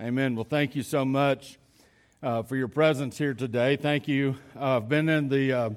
Amen. 0.00 0.36
Well, 0.36 0.46
thank 0.48 0.76
you 0.76 0.84
so 0.84 1.04
much 1.04 1.58
uh, 2.22 2.44
for 2.44 2.54
your 2.54 2.68
presence 2.68 3.18
here 3.18 3.34
today. 3.34 3.74
Thank 3.74 4.06
you. 4.06 4.36
Uh, 4.54 4.76
I've 4.76 4.88
been 4.88 5.08
in 5.08 5.28
the 5.28 5.52
uh, 5.52 5.70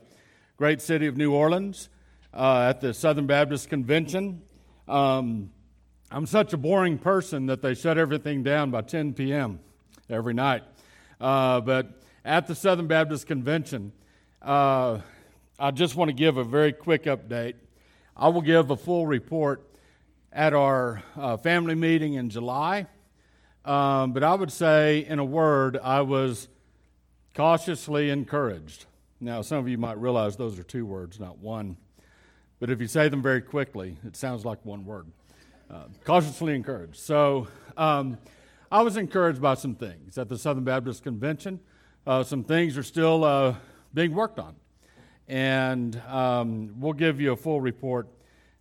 great 0.58 0.80
city 0.80 1.08
of 1.08 1.18
New 1.18 1.34
Orleans 1.34 1.90
uh, 2.32 2.68
at 2.70 2.82
the 2.82 2.94
Southern 2.94 3.26
Baptist 3.26 3.70
Convention. 3.70 4.44
Um, 4.88 5.50
I'm 6.12 6.28
such 6.28 6.54
a 6.54 6.58
boring 6.58 7.00
person 7.00 7.48
that 7.48 7.64
they 7.64 7.74
shut 7.74 7.98
everything 7.98 8.44
down 8.44 8.70
by 8.70 8.82
10 8.82 9.16
p.m. 9.16 9.60
every 10.08 10.36
night. 10.36 10.66
Uh, 11.20 11.60
but 11.60 12.04
at 12.24 12.46
the 12.46 12.54
Southern 12.54 12.86
Baptist 12.86 13.26
Convention, 13.26 13.92
uh, 14.44 15.00
I 15.58 15.72
just 15.72 15.96
want 15.96 16.10
to 16.10 16.14
give 16.14 16.38
a 16.38 16.44
very 16.44 16.74
quick 16.74 17.06
update. 17.06 17.56
I 18.16 18.28
will 18.28 18.44
give 18.44 18.70
a 18.70 18.78
full 18.78 19.08
report 19.08 19.68
at 20.32 20.54
our 20.54 21.02
family 21.42 21.74
meeting 21.74 22.14
in 22.14 22.30
July. 22.30 22.86
Um, 23.64 24.14
but 24.14 24.24
I 24.24 24.34
would 24.34 24.52
say, 24.52 25.06
in 25.06 25.20
a 25.20 25.26
word, 25.26 25.78
I 25.82 26.02
was 26.02 26.48
cautiously 27.36 28.10
encouraged. 28.10 28.86
Now, 29.20 29.42
some 29.42 29.60
of 29.60 29.68
you 29.68 29.78
might 29.78 30.00
realize 30.00 30.36
those 30.36 30.58
are 30.58 30.64
two 30.64 30.86
words, 30.86 31.20
not 31.20 31.38
one. 31.38 31.78
But 32.60 32.70
if 32.70 32.82
you 32.82 32.88
say 32.88 33.08
them 33.10 33.22
very 33.22 33.42
quickly, 33.42 33.98
it 34.06 34.16
sounds 34.16 34.46
like 34.46 34.64
one 34.66 34.86
word. 34.86 35.08
Uh, 35.70 35.86
cautiously 36.04 36.56
encouraged. 36.56 36.98
So, 36.98 37.48
um, 37.78 38.18
I 38.72 38.84
was 38.84 38.96
encouraged 38.96 39.42
by 39.42 39.56
some 39.56 39.76
things 39.76 40.18
at 40.18 40.30
the 40.30 40.38
Southern 40.38 40.64
Baptist 40.64 41.04
Convention. 41.04 41.60
Uh, 42.08 42.24
some 42.24 42.44
things 42.44 42.78
are 42.78 42.84
still 42.84 43.26
uh, 43.26 43.56
being 43.94 44.16
worked 44.16 44.40
on. 44.40 44.56
And 45.28 46.02
um, 46.08 46.80
we'll 46.80 46.94
give 46.94 47.20
you 47.20 47.34
a 47.34 47.36
full 47.36 47.60
report 47.60 48.08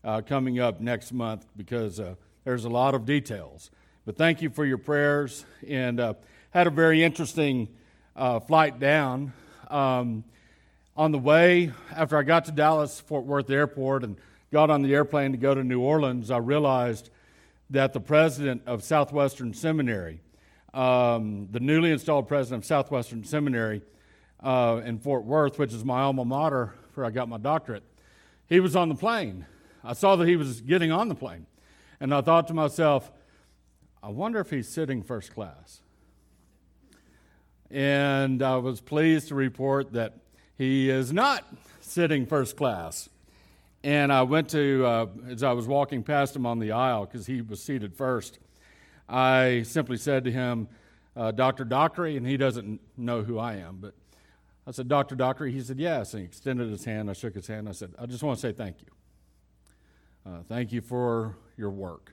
uh, 0.02 0.21
coming 0.23 0.59
up 0.59 0.80
next 0.80 1.12
month 1.12 1.46
because 1.57 2.01
uh, 2.01 2.16
there's 2.45 2.65
a 2.65 2.69
lot 2.69 2.95
of 2.95 3.07
details. 3.07 3.71
But 4.10 4.16
thank 4.16 4.42
you 4.42 4.50
for 4.50 4.64
your 4.64 4.77
prayers 4.77 5.45
and 5.69 6.00
uh, 6.00 6.14
had 6.51 6.66
a 6.66 6.70
very 6.70 7.05
interesting 7.05 7.68
uh, 8.16 8.41
flight 8.41 8.80
down. 8.80 9.32
Um, 9.68 10.24
on 10.96 11.12
the 11.12 11.18
way, 11.21 11.71
after 11.95 12.16
I 12.16 12.24
got 12.24 12.46
to 12.46 12.51
Dallas 12.51 12.98
Fort 12.98 13.24
Worth 13.24 13.48
Airport 13.51 14.02
and 14.02 14.16
got 14.51 14.68
on 14.68 14.82
the 14.82 14.93
airplane 14.95 15.30
to 15.30 15.38
go 15.38 15.54
to 15.54 15.62
New 15.62 15.80
Orleans, 15.80 16.32
I 16.32 16.38
realized 16.38 17.10
that 17.70 17.93
the 17.93 18.01
president 18.01 18.62
of 18.66 18.82
Southwestern 18.82 19.54
Seminary, 19.54 20.18
um, 20.74 21.46
the 21.52 21.60
newly 21.60 21.92
installed 21.92 22.26
president 22.26 22.65
of 22.65 22.66
Southwestern 22.66 23.23
Seminary 23.23 23.80
uh, 24.42 24.80
in 24.85 24.98
Fort 24.98 25.23
Worth, 25.23 25.57
which 25.57 25.73
is 25.73 25.85
my 25.85 26.01
alma 26.01 26.24
mater 26.24 26.74
where 26.95 27.07
I 27.07 27.10
got 27.10 27.29
my 27.29 27.38
doctorate, 27.38 27.85
he 28.48 28.59
was 28.59 28.74
on 28.74 28.88
the 28.88 28.96
plane. 28.96 29.46
I 29.85 29.92
saw 29.92 30.16
that 30.16 30.26
he 30.26 30.35
was 30.35 30.63
getting 30.63 30.90
on 30.90 31.07
the 31.07 31.15
plane. 31.15 31.46
And 32.01 32.13
I 32.13 32.23
thought 32.23 32.48
to 32.48 32.54
myself, 32.54 33.13
I 34.02 34.09
wonder 34.09 34.40
if 34.40 34.48
he's 34.48 34.68
sitting 34.68 35.02
first 35.02 35.34
class. 35.34 35.82
And 37.70 38.42
I 38.42 38.57
was 38.57 38.80
pleased 38.80 39.29
to 39.29 39.34
report 39.34 39.92
that 39.92 40.15
he 40.57 40.88
is 40.88 41.12
not 41.12 41.45
sitting 41.80 42.24
first 42.24 42.57
class. 42.57 43.10
And 43.84 44.12
I 44.12 44.23
went 44.23 44.48
to, 44.51 44.84
uh, 44.87 45.07
as 45.29 45.42
I 45.42 45.52
was 45.52 45.66
walking 45.66 46.02
past 46.02 46.34
him 46.34 46.46
on 46.46 46.59
the 46.59 46.73
aisle, 46.73 47.04
because 47.04 47.26
he 47.26 47.42
was 47.42 47.62
seated 47.62 47.95
first, 47.95 48.38
I 49.09 49.62
simply 49.62 49.98
said 49.98 50.24
to 50.24 50.32
him, 50.32 50.68
uh, 51.14 51.32
Dr. 51.32 51.64
Dockery, 51.64 52.16
and 52.16 52.26
he 52.26 52.37
doesn't 52.37 52.80
know 52.96 53.23
who 53.23 53.38
I 53.38 53.57
am, 53.57 53.79
but 53.80 53.95
I 54.66 54.70
said, 54.70 54.88
Dr. 54.88 55.14
Dockery? 55.14 55.52
He 55.52 55.60
said, 55.60 55.79
yes. 55.79 56.14
And 56.14 56.20
he 56.20 56.26
extended 56.26 56.70
his 56.70 56.85
hand. 56.85 57.10
I 57.10 57.12
shook 57.12 57.35
his 57.35 57.46
hand. 57.46 57.68
I 57.68 57.73
said, 57.73 57.92
I 57.98 58.07
just 58.07 58.23
want 58.23 58.38
to 58.38 58.40
say 58.40 58.52
thank 58.52 58.76
you. 58.80 60.30
Uh, 60.30 60.42
thank 60.48 60.73
you 60.73 60.80
for 60.80 61.37
your 61.57 61.70
work 61.70 62.12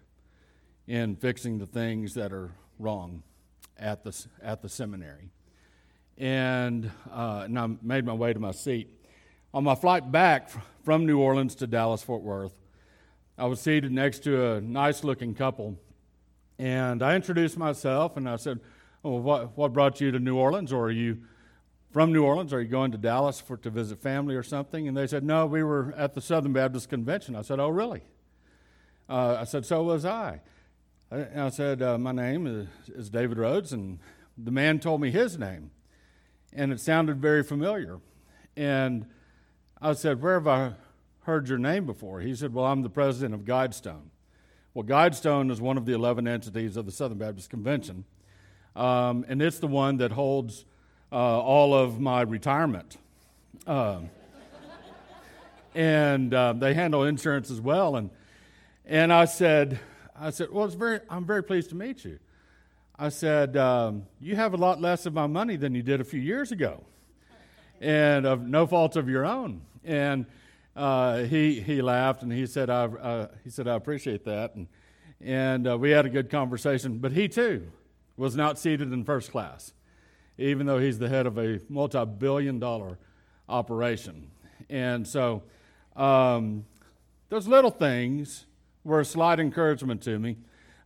in 0.88 1.16
fixing 1.16 1.58
the 1.58 1.66
things 1.66 2.14
that 2.14 2.32
are 2.32 2.52
wrong 2.80 3.24
at 3.78 4.04
the, 4.04 4.26
at 4.42 4.62
the 4.62 4.70
seminary. 4.70 5.30
And, 6.18 6.90
uh, 7.12 7.42
and 7.46 7.60
I 7.60 7.68
made 7.82 8.06
my 8.06 8.14
way 8.14 8.34
to 8.34 8.40
my 8.40 8.52
seat. 8.52 8.90
On 9.54 9.64
my 9.64 9.76
flight 9.76 10.12
back 10.12 10.50
from 10.84 11.06
New 11.06 11.20
Orleans 11.20 11.56
to 11.56 11.68
Dallas 11.68 12.02
Fort 12.02 12.22
Worth, 12.22 12.54
I 13.38 13.46
was 13.46 13.62
seated 13.62 13.92
next 13.92 14.24
to 14.24 14.54
a 14.54 14.62
nice 14.62 15.04
looking 15.04 15.36
couple. 15.36 15.78
And 16.58 17.04
I 17.04 17.16
introduced 17.16 17.58
myself 17.58 18.18
and 18.18 18.28
I 18.28 18.38
said, 18.38 18.60
well, 19.04 19.20
what, 19.20 19.58
what 19.58 19.74
brought 19.74 20.02
you 20.02 20.12
to 20.12 20.20
New 20.20 20.38
Orleans? 20.38 20.74
Or 20.74 20.86
are 20.86 20.92
you 20.92 21.20
from 21.92 22.12
New 22.12 22.24
Orleans? 22.24 22.52
Are 22.52 22.62
you 22.62 22.68
going 22.68 22.92
to 22.92 22.98
Dallas 22.98 23.40
for, 23.40 23.58
to 23.58 23.70
visit 23.70 24.02
family 24.02 24.36
or 24.36 24.44
something? 24.44 24.88
And 24.88 24.98
they 24.98 25.08
said, 25.08 25.24
No, 25.24 25.46
we 25.46 25.64
were 25.64 25.94
at 25.98 26.14
the 26.14 26.22
Southern 26.22 26.54
Baptist 26.54 26.90
Convention. 26.90 27.36
I 27.36 27.42
said, 27.42 27.60
Oh, 27.60 27.70
really? 27.70 28.02
Uh, 29.08 29.38
I 29.40 29.44
said, 29.44 29.66
So 29.66 29.84
was 29.84 30.04
I. 30.04 30.42
I, 31.12 31.28
I 31.36 31.50
said, 31.50 31.82
uh, 31.82 31.98
My 31.98 32.12
name 32.12 32.48
is, 32.48 32.68
is 32.94 33.10
David 33.10 33.38
Rhoades, 33.38 33.72
and 33.72 34.00
the 34.38 34.52
man 34.52 34.80
told 34.80 35.02
me 35.02 35.10
his 35.10 35.38
name. 35.38 35.72
And 36.54 36.72
it 36.72 36.80
sounded 36.80 37.22
very 37.22 37.44
familiar. 37.44 38.00
And 38.56 39.06
I 39.82 39.94
said, 39.94 40.22
Where 40.22 40.34
have 40.34 40.48
I 40.48 40.74
heard 41.22 41.48
your 41.48 41.60
name 41.60 41.86
before? 41.86 42.20
He 42.20 42.36
said, 42.36 42.54
Well, 42.54 42.66
I'm 42.66 42.82
the 42.82 42.90
president 42.90 43.34
of 43.34 43.46
Guidestone. 43.46 44.10
Well, 44.74 44.84
Guidestone 44.84 45.50
is 45.50 45.62
one 45.62 45.78
of 45.78 45.86
the 45.86 45.94
11 45.94 46.28
entities 46.28 46.78
of 46.78 46.86
the 46.86 46.92
Southern 46.92 47.18
Baptist 47.18 47.50
Convention, 47.50 48.04
um, 48.76 49.26
and 49.28 49.42
it's 49.42 49.60
the 49.60 49.68
one 49.68 49.98
that 49.98 50.12
holds 50.12 50.66
uh, 51.12 51.16
all 51.16 51.74
of 51.74 52.00
my 52.00 52.22
retirement. 52.22 52.98
Um, 53.66 54.10
and 55.74 56.34
uh, 56.34 56.54
they 56.54 56.74
handle 56.74 57.04
insurance 57.04 57.50
as 57.50 57.62
well. 57.62 57.96
And, 57.96 58.10
and 58.86 59.14
I 59.14 59.26
said, 59.26 59.80
I 60.20 60.32
said, 60.32 60.50
Well, 60.52 60.66
it's 60.66 60.76
very, 60.76 61.00
I'm 61.10 61.26
very 61.26 61.44
pleased 61.44 61.70
to 61.70 61.76
meet 61.76 62.04
you. 62.04 62.20
I 62.98 63.10
said, 63.10 63.56
um, 63.56 64.08
You 64.20 64.36
have 64.36 64.54
a 64.54 64.58
lot 64.58 64.82
less 64.82 65.06
of 65.06 65.14
my 65.14 65.28
money 65.28 65.56
than 65.56 65.76
you 65.76 65.84
did 65.84 66.02
a 66.02 66.04
few 66.04 66.20
years 66.20 66.52
ago, 66.52 66.84
and 67.80 68.26
of 68.26 68.42
no 68.42 68.66
fault 68.66 68.96
of 68.96 69.08
your 69.08 69.26
own. 69.26 69.62
And 69.84 70.26
uh, 70.76 71.24
he, 71.24 71.60
he 71.60 71.82
laughed 71.82 72.24
and 72.24 72.32
he 72.32 72.46
said, 72.46 72.70
I, 72.70 72.86
uh, 72.86 73.28
he 73.44 73.50
said, 73.50 73.68
I 73.68 73.76
appreciate 73.76 74.26
that. 74.26 74.56
And, 74.56 74.68
and 75.22 75.68
uh, 75.68 75.78
we 75.78 75.92
had 75.92 76.06
a 76.06 76.10
good 76.10 76.30
conversation. 76.30 76.98
But 76.98 77.12
he 77.12 77.28
too 77.28 77.72
was 78.18 78.36
not 78.36 78.58
seated 78.58 78.92
in 78.92 79.04
first 79.04 79.32
class, 79.32 79.74
even 80.38 80.66
though 80.66 80.80
he's 80.80 81.00
the 81.00 81.10
head 81.10 81.26
of 81.28 81.38
a 81.38 81.60
multi 81.70 82.04
billion 82.06 82.60
dollar 82.60 82.98
operation. 83.48 84.32
And 84.70 85.08
so 85.08 85.44
um, 85.96 86.66
those 87.30 87.48
little 87.48 87.72
things 87.72 88.47
were 88.88 89.02
a 89.02 89.06
slight 89.06 89.40
encouragement 89.40 90.02
to 90.04 90.18
me, 90.18 90.38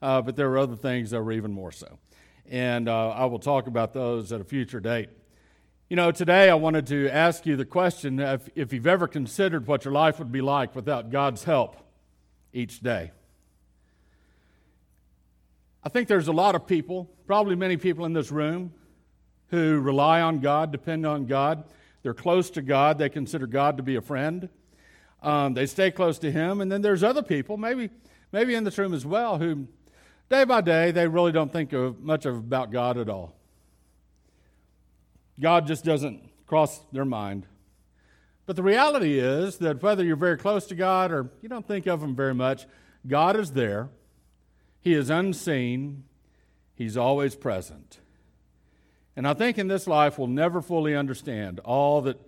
uh, 0.02 0.22
but 0.24 0.36
there 0.36 0.50
were 0.50 0.58
other 0.58 0.76
things 0.76 1.12
that 1.12 1.22
were 1.22 1.32
even 1.32 1.54
more 1.54 1.72
so. 1.72 2.00
And 2.50 2.90
uh, 2.90 3.10
I 3.10 3.26
will 3.26 3.40
talk 3.40 3.68
about 3.68 3.94
those 3.94 4.32
at 4.34 4.42
a 4.42 4.44
future 4.44 4.80
date. 4.80 5.10
You 5.88 5.96
know, 5.96 6.12
today 6.12 6.50
I 6.50 6.56
wanted 6.56 6.88
to 6.88 7.10
ask 7.10 7.46
you 7.46 7.56
the 7.56 7.66
question 7.66 8.20
if, 8.20 8.50
if 8.56 8.74
you've 8.74 8.88
ever 8.88 9.08
considered 9.08 9.68
what 9.68 9.86
your 9.86 9.94
life 9.94 10.18
would 10.18 10.32
be 10.32 10.42
like 10.42 10.76
without 10.76 11.12
God's 11.12 11.44
help 11.44 11.78
each 12.54 12.80
day. 12.80 13.12
I 15.84 15.90
think 15.90 16.08
there's 16.08 16.28
a 16.28 16.34
lot 16.34 16.56
of 16.56 16.66
people, 16.66 17.08
probably 17.28 17.56
many 17.56 17.78
people 17.78 18.06
in 18.06 18.14
this 18.14 18.32
room, 18.32 18.74
who 19.50 19.80
rely 19.80 20.22
on 20.22 20.40
God, 20.40 20.72
depend 20.72 21.06
on 21.06 21.28
God. 21.28 21.66
They're 22.02 22.14
close 22.16 22.50
to 22.52 22.64
God. 22.64 22.98
They 22.98 23.10
consider 23.10 23.46
God 23.46 23.78
to 23.78 23.84
be 23.84 23.96
a 23.96 24.02
friend. 24.02 24.50
Um, 25.22 25.54
they 25.54 25.66
stay 25.66 25.92
close 25.92 26.18
to 26.20 26.32
Him. 26.32 26.62
And 26.62 26.72
then 26.72 26.82
there's 26.82 27.04
other 27.04 27.22
people, 27.22 27.58
maybe, 27.58 27.90
maybe 28.32 28.56
in 28.56 28.64
this 28.64 28.78
room 28.78 28.94
as 28.94 29.06
well, 29.06 29.38
who 29.38 29.68
day 30.30 30.44
by 30.44 30.62
day 30.62 30.92
they 30.92 31.08
really 31.08 31.32
don't 31.32 31.52
think 31.52 31.74
of 31.74 32.00
much 32.00 32.26
of 32.26 32.36
about 32.36 32.72
God 32.72 32.98
at 32.98 33.10
all. 33.10 33.36
God 35.40 35.68
just 35.68 35.84
doesn't 35.84 36.22
cross 36.46 36.80
their 36.92 37.06
mind. 37.06 37.48
But 38.46 38.56
the 38.56 38.64
reality 38.64 39.20
is 39.20 39.58
that 39.58 39.82
whether 39.82 40.04
you're 40.04 40.16
very 40.16 40.38
close 40.38 40.66
to 40.68 40.76
God 40.76 41.12
or 41.12 41.30
you 41.42 41.50
don't 41.50 41.68
think 41.68 41.88
of 41.88 42.02
Him 42.04 42.16
very 42.16 42.34
much, 42.34 42.66
God 43.08 43.36
is 43.36 43.52
there. 43.52 43.90
He 44.82 44.94
is 44.94 45.10
unseen. 45.10 46.04
He's 46.76 46.98
always 46.98 47.36
present. 47.36 48.00
And 49.16 49.28
I 49.28 49.34
think 49.34 49.58
in 49.58 49.68
this 49.68 49.88
life 49.88 50.18
we'll 50.18 50.28
never 50.28 50.62
fully 50.62 50.96
understand 50.96 51.60
all 51.60 52.02
that 52.02 52.20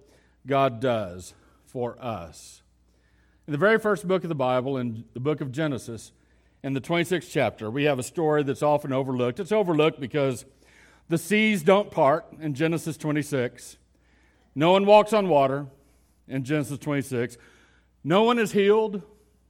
God 0.46 0.80
does 0.80 1.34
for 1.66 1.98
us. 2.00 2.63
In 3.46 3.52
the 3.52 3.58
very 3.58 3.78
first 3.78 4.08
book 4.08 4.24
of 4.24 4.30
the 4.30 4.36
Bible, 4.36 4.78
in 4.78 5.04
the 5.14 5.20
book 5.20 5.42
of 5.42 5.52
Genesis, 5.52 6.14
in 6.64 6.72
the 6.72 6.80
26th 6.80 7.30
chapter, 7.30 7.70
we 7.70 7.84
have 7.84 8.00
a 8.00 8.04
story 8.04 8.42
that's 8.42 8.64
often 8.64 8.94
overlooked. 8.94 9.38
It's 9.38 9.52
overlooked 9.52 10.00
because 10.00 10.46
the 11.10 11.18
seas 11.18 11.62
don't 11.62 11.92
part 11.92 12.26
in 12.40 12.54
Genesis 12.54 12.96
26. 12.96 13.78
No 14.56 14.72
one 14.72 14.86
walks 14.86 15.12
on 15.12 15.28
water 15.28 15.68
in 16.26 16.46
Genesis 16.46 16.78
26. 16.78 17.38
No 18.02 18.24
one 18.24 18.40
is 18.40 18.54
healed 18.54 19.02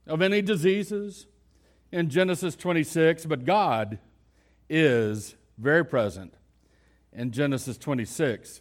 of 0.08 0.20
any 0.20 0.42
diseases 0.42 1.28
in 1.92 2.10
Genesis 2.10 2.56
26, 2.56 3.26
but 3.26 3.44
God 3.44 4.00
is 4.68 5.36
very 5.56 5.84
present 5.84 6.34
in 7.12 7.30
Genesis 7.30 7.78
26. 7.78 8.60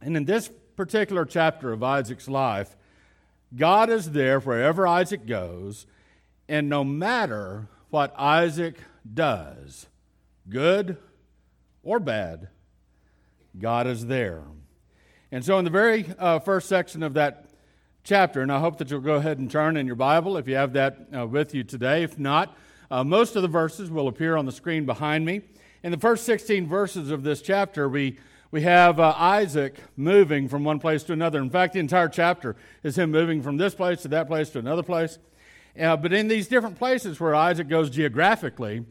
And 0.00 0.16
in 0.16 0.24
this 0.24 0.50
particular 0.76 1.26
chapter 1.26 1.74
of 1.74 1.82
Isaac's 1.82 2.26
life, 2.26 2.74
God 3.54 3.90
is 3.90 4.12
there 4.12 4.40
wherever 4.40 4.86
Isaac 4.86 5.26
goes, 5.26 5.86
and 6.48 6.68
no 6.68 6.84
matter 6.84 7.68
what 7.90 8.14
Isaac 8.18 8.76
does, 9.12 9.86
good 10.48 10.96
or 11.82 12.00
bad, 12.00 12.48
God 13.58 13.86
is 13.86 14.06
there. 14.06 14.42
And 15.30 15.44
so, 15.44 15.58
in 15.58 15.64
the 15.64 15.70
very 15.70 16.06
uh, 16.18 16.38
first 16.38 16.68
section 16.68 17.02
of 17.02 17.14
that 17.14 17.46
chapter, 18.04 18.40
and 18.40 18.50
I 18.50 18.60
hope 18.60 18.78
that 18.78 18.90
you'll 18.90 19.00
go 19.00 19.14
ahead 19.14 19.38
and 19.38 19.50
turn 19.50 19.76
in 19.76 19.86
your 19.86 19.96
Bible 19.96 20.36
if 20.36 20.48
you 20.48 20.56
have 20.56 20.72
that 20.72 21.08
uh, 21.16 21.26
with 21.26 21.54
you 21.54 21.64
today. 21.64 22.02
If 22.02 22.18
not, 22.18 22.56
uh, 22.90 23.04
most 23.04 23.36
of 23.36 23.42
the 23.42 23.48
verses 23.48 23.90
will 23.90 24.08
appear 24.08 24.36
on 24.36 24.46
the 24.46 24.52
screen 24.52 24.84
behind 24.84 25.24
me. 25.24 25.42
In 25.82 25.90
the 25.90 25.98
first 25.98 26.24
16 26.24 26.68
verses 26.68 27.10
of 27.10 27.22
this 27.22 27.42
chapter, 27.42 27.88
we, 27.88 28.18
we 28.52 28.60
have 28.60 29.00
uh, 29.00 29.14
Isaac 29.16 29.78
moving 29.96 30.46
from 30.46 30.62
one 30.62 30.78
place 30.78 31.02
to 31.04 31.14
another. 31.14 31.40
In 31.40 31.48
fact, 31.48 31.72
the 31.72 31.80
entire 31.80 32.10
chapter 32.10 32.54
is 32.82 32.98
him 32.98 33.10
moving 33.10 33.40
from 33.40 33.56
this 33.56 33.74
place 33.74 34.02
to 34.02 34.08
that 34.08 34.26
place 34.26 34.50
to 34.50 34.58
another 34.58 34.82
place. 34.82 35.18
Uh, 35.80 35.96
but 35.96 36.12
in 36.12 36.28
these 36.28 36.48
different 36.48 36.76
places 36.76 37.18
where 37.18 37.34
Isaac 37.34 37.66
goes 37.66 37.88
geographically, 37.88 38.84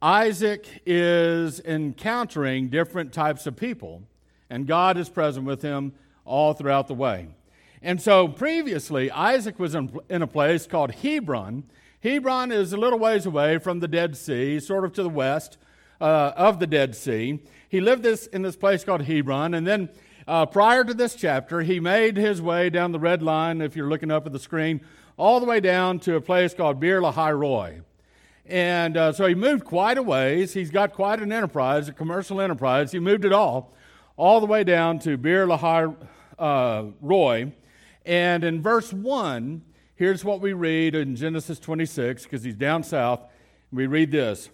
Isaac 0.00 0.68
is 0.86 1.58
encountering 1.58 2.68
different 2.68 3.12
types 3.12 3.44
of 3.44 3.56
people, 3.56 4.02
and 4.48 4.68
God 4.68 4.96
is 4.96 5.08
present 5.08 5.46
with 5.46 5.62
him 5.62 5.94
all 6.24 6.52
throughout 6.54 6.86
the 6.86 6.94
way. 6.94 7.26
And 7.82 8.00
so 8.00 8.28
previously, 8.28 9.10
Isaac 9.10 9.58
was 9.58 9.74
in, 9.74 9.98
in, 10.08 10.22
a 10.22 10.28
place 10.28 10.68
called 10.68 10.92
Hebron. 10.92 11.64
Hebron 12.04 12.52
is 12.52 12.72
a 12.72 12.76
little 12.76 13.00
ways 13.00 13.26
away 13.26 13.58
from 13.58 13.80
the 13.80 13.88
Dead 13.88 14.16
Sea, 14.16 14.60
sort 14.60 14.84
of 14.84 14.92
to 14.92 15.02
the 15.02 15.08
west 15.08 15.58
uh, 16.00 16.32
of 16.36 16.60
the 16.60 16.68
Dead 16.68 16.94
Sea. 16.94 17.40
He 17.72 17.80
lived 17.80 18.02
this, 18.02 18.26
in 18.26 18.42
this 18.42 18.54
place 18.54 18.84
called 18.84 19.00
Hebron, 19.00 19.54
and 19.54 19.66
then 19.66 19.88
uh, 20.28 20.44
prior 20.44 20.84
to 20.84 20.92
this 20.92 21.14
chapter, 21.14 21.62
he 21.62 21.80
made 21.80 22.18
his 22.18 22.42
way 22.42 22.68
down 22.68 22.92
the 22.92 22.98
red 22.98 23.22
line, 23.22 23.62
if 23.62 23.74
you're 23.74 23.88
looking 23.88 24.10
up 24.10 24.26
at 24.26 24.32
the 24.32 24.38
screen, 24.38 24.82
all 25.16 25.40
the 25.40 25.46
way 25.46 25.58
down 25.58 25.98
to 26.00 26.16
a 26.16 26.20
place 26.20 26.52
called 26.52 26.78
Beer 26.78 27.00
Lahai 27.00 27.32
Roi. 27.32 27.80
And 28.44 28.98
uh, 28.98 29.12
so 29.14 29.24
he 29.24 29.34
moved 29.34 29.64
quite 29.64 29.96
a 29.96 30.02
ways. 30.02 30.52
He's 30.52 30.70
got 30.70 30.92
quite 30.92 31.22
an 31.22 31.32
enterprise, 31.32 31.88
a 31.88 31.94
commercial 31.94 32.42
enterprise. 32.42 32.92
He 32.92 32.98
moved 32.98 33.24
it 33.24 33.32
all, 33.32 33.72
all 34.18 34.38
the 34.38 34.44
way 34.44 34.64
down 34.64 34.98
to 34.98 35.16
Beer 35.16 35.46
Lahai 35.46 35.96
uh, 36.38 37.46
And 38.04 38.44
in 38.44 38.60
verse 38.60 38.92
1, 38.92 39.62
here's 39.94 40.22
what 40.26 40.42
we 40.42 40.52
read 40.52 40.94
in 40.94 41.16
Genesis 41.16 41.58
26, 41.58 42.24
because 42.24 42.44
he's 42.44 42.54
down 42.54 42.82
south. 42.82 43.20
We 43.72 43.86
read 43.86 44.10
this 44.10 44.50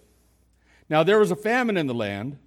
Now 0.89 1.03
there 1.03 1.19
was 1.19 1.33
a 1.33 1.37
famine 1.37 1.77
in 1.77 1.89
the 1.89 1.95
land, 1.95 2.39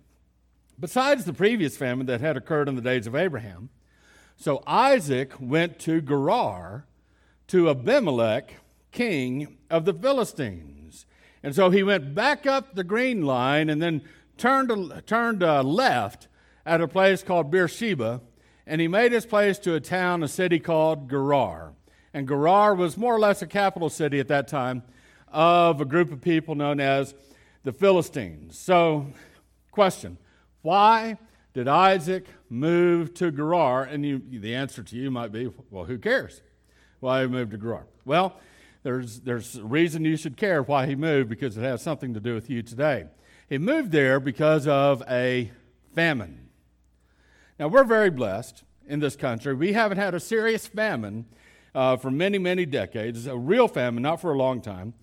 besides 0.81 1.23
the 1.23 1.33
previous 1.33 1.77
famine 1.77 2.07
that 2.07 2.19
had 2.19 2.35
occurred 2.35 2.67
in 2.67 2.75
the 2.75 2.81
days 2.81 3.07
of 3.07 3.15
Abraham. 3.15 3.69
So 4.35 4.63
Isaac 4.65 5.33
went 5.39 5.77
to 5.79 6.01
Gerar 6.01 6.87
to 7.47 7.69
Abimelech, 7.69 8.55
king 8.91 9.59
of 9.69 9.85
the 9.85 9.93
Philistines. 9.93 11.05
And 11.43 11.55
so 11.55 11.69
he 11.69 11.83
went 11.83 12.15
back 12.15 12.47
up 12.47 12.75
the 12.75 12.83
green 12.83 13.21
line 13.21 13.69
and 13.69 13.81
then 13.81 14.01
turned, 14.37 15.03
turned 15.05 15.43
uh, 15.43 15.61
left 15.61 16.27
at 16.65 16.81
a 16.81 16.87
place 16.87 17.23
called 17.23 17.51
Beersheba 17.51 18.21
and 18.65 18.81
he 18.81 18.87
made 18.87 19.11
his 19.11 19.25
place 19.25 19.59
to 19.59 19.75
a 19.75 19.79
town, 19.79 20.23
a 20.23 20.27
city 20.27 20.59
called 20.59 21.09
Gerar. 21.09 21.73
And 22.13 22.27
Gerar 22.27 22.73
was 22.73 22.97
more 22.97 23.15
or 23.15 23.19
less 23.19 23.41
a 23.41 23.47
capital 23.47 23.89
city 23.89 24.19
at 24.19 24.27
that 24.29 24.47
time 24.47 24.83
of 25.31 25.79
a 25.79 25.85
group 25.85 26.11
of 26.11 26.21
people 26.21 26.55
known 26.55 26.79
as 26.79 27.13
the 27.63 27.71
Philistines. 27.71 28.57
So, 28.57 29.07
question 29.71 30.17
why 30.61 31.17
did 31.53 31.67
Isaac 31.67 32.25
move 32.49 33.13
to 33.15 33.31
Gerar? 33.31 33.83
And 33.83 34.05
you, 34.05 34.21
the 34.31 34.55
answer 34.55 34.83
to 34.83 34.95
you 34.95 35.11
might 35.11 35.31
be, 35.31 35.49
well, 35.69 35.85
who 35.85 35.97
cares 35.97 36.41
why 36.99 37.21
he 37.21 37.27
moved 37.27 37.51
to 37.51 37.57
Gerar? 37.57 37.85
Well, 38.05 38.39
there's, 38.83 39.19
there's 39.21 39.57
a 39.57 39.63
reason 39.63 40.05
you 40.05 40.17
should 40.17 40.37
care 40.37 40.63
why 40.63 40.87
he 40.87 40.95
moved 40.95 41.29
because 41.29 41.57
it 41.57 41.61
has 41.61 41.81
something 41.81 42.13
to 42.13 42.19
do 42.19 42.33
with 42.33 42.49
you 42.49 42.61
today. 42.61 43.05
He 43.47 43.57
moved 43.57 43.91
there 43.91 44.19
because 44.19 44.67
of 44.67 45.03
a 45.09 45.51
famine. 45.93 46.49
Now, 47.59 47.67
we're 47.67 47.83
very 47.83 48.09
blessed 48.09 48.63
in 48.87 48.99
this 48.99 49.15
country. 49.15 49.53
We 49.53 49.73
haven't 49.73 49.97
had 49.97 50.15
a 50.15 50.19
serious 50.19 50.65
famine 50.67 51.25
uh, 51.75 51.97
for 51.97 52.09
many, 52.09 52.37
many 52.37 52.65
decades, 52.65 53.27
a 53.27 53.37
real 53.37 53.67
famine, 53.67 54.03
not 54.03 54.19
for 54.19 54.33
a 54.33 54.37
long 54.37 54.61
time. 54.61 54.93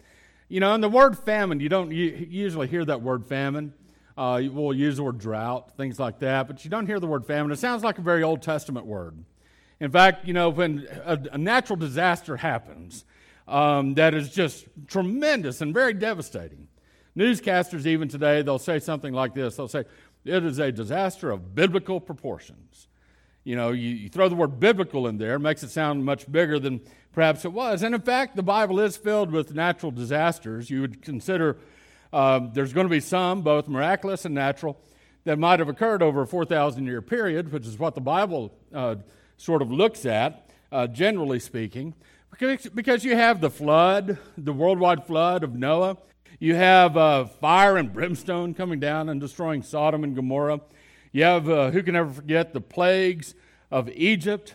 You 0.49 0.60
know, 0.60 0.75
and 0.75 0.82
the 0.82 0.88
word 0.88 1.16
famine, 1.19 1.60
you 1.60 1.69
don't 1.69 1.90
usually 1.90 2.69
hear 2.69 2.84
that 2.84 3.02
word 3.02 3.26
famine. 3.26 3.75
Uh, 4.19 4.43
we'll 4.50 4.75
use 4.75 4.97
the 4.97 5.03
word 5.05 5.17
drought, 5.17 5.76
things 5.76 6.00
like 6.00 6.19
that, 6.19 6.49
but 6.49 6.65
you 6.65 6.70
don't 6.70 6.87
hear 6.87 6.99
the 6.99 7.06
word 7.06 7.25
famine. 7.25 7.53
It 7.53 7.59
sounds 7.61 7.85
like 7.85 7.99
a 7.99 8.03
very 8.03 8.25
Old 8.25 8.43
Testament 8.43 8.85
word. 8.85 9.17
In 9.79 9.93
fact, 9.93 10.26
you 10.26 10.35
know, 10.35 10.49
when 10.49 10.88
a, 11.05 11.17
a 11.31 11.38
natural 11.38 11.76
disaster 11.76 12.37
happens 12.37 13.05
um, 13.47 13.94
that 13.94 14.15
is 14.15 14.31
just 14.31 14.67
tremendous 14.88 15.61
and 15.61 15.73
very 15.73 15.94
devastating, 15.94 16.67
newscasters 17.17 17.87
even 17.87 18.09
today, 18.09 18.43
they'll 18.43 18.59
say 18.59 18.81
something 18.81 19.12
like 19.12 19.35
this. 19.35 19.55
They'll 19.55 19.69
say, 19.69 19.85
it 20.25 20.44
is 20.44 20.59
a 20.59 20.73
disaster 20.73 21.31
of 21.31 21.55
biblical 21.55 22.00
proportions. 22.00 22.88
You 23.44 23.55
know, 23.55 23.70
you, 23.70 23.91
you 23.91 24.09
throw 24.09 24.29
the 24.29 24.35
word 24.35 24.59
biblical 24.59 25.06
in 25.06 25.19
there, 25.19 25.37
it 25.37 25.38
makes 25.38 25.62
it 25.62 25.70
sound 25.70 26.05
much 26.05 26.31
bigger 26.31 26.59
than 26.59 26.81
perhaps 27.12 27.44
it 27.44 27.53
was. 27.53 27.85
And 27.85 27.94
in 27.94 28.00
fact, 28.00 28.35
the 28.35 28.43
Bible 28.43 28.81
is 28.81 28.97
filled 28.97 29.31
with 29.31 29.55
natural 29.55 29.93
disasters. 29.93 30.70
You 30.70 30.81
would 30.81 31.03
consider 31.03 31.56
um, 32.12 32.50
there's 32.55 32.72
going 32.72 32.87
to 32.87 32.90
be 32.90 33.00
some, 33.00 33.43
both 33.43 33.69
miraculous 33.69 34.25
and 34.25 34.34
natural, 34.34 34.78
that 35.25 35.38
might 35.38 35.58
have 35.58 35.69
occurred 35.69 36.02
over 36.02 36.22
a 36.22 36.26
4,000 36.26 36.87
year 36.87 37.02
period, 37.02 37.52
which 37.52 37.66
is 37.66 37.78
what 37.78 37.94
the 37.94 38.00
Bible 38.00 38.52
uh, 38.72 38.96
sort 39.37 39.60
of 39.62 39.70
looks 39.70 40.06
at, 40.06 40.49
uh, 40.72 40.87
generally 40.87 41.38
speaking. 41.38 41.94
Because, 42.31 42.66
because 42.69 43.05
you 43.05 43.14
have 43.14 43.40
the 43.40 43.50
flood, 43.50 44.19
the 44.37 44.52
worldwide 44.52 45.06
flood 45.06 45.43
of 45.43 45.55
Noah, 45.55 45.99
you 46.38 46.55
have 46.55 46.96
uh, 46.96 47.25
fire 47.25 47.76
and 47.76 47.93
brimstone 47.93 48.55
coming 48.55 48.78
down 48.78 49.08
and 49.08 49.20
destroying 49.20 49.62
Sodom 49.62 50.05
and 50.05 50.14
Gomorrah. 50.14 50.60
You 51.10 51.25
have, 51.25 51.49
uh, 51.49 51.70
who 51.72 51.82
can 51.82 51.96
ever 51.96 52.12
forget, 52.12 52.52
the 52.52 52.60
plagues 52.60 53.34
of 53.70 53.88
Egypt 53.90 54.55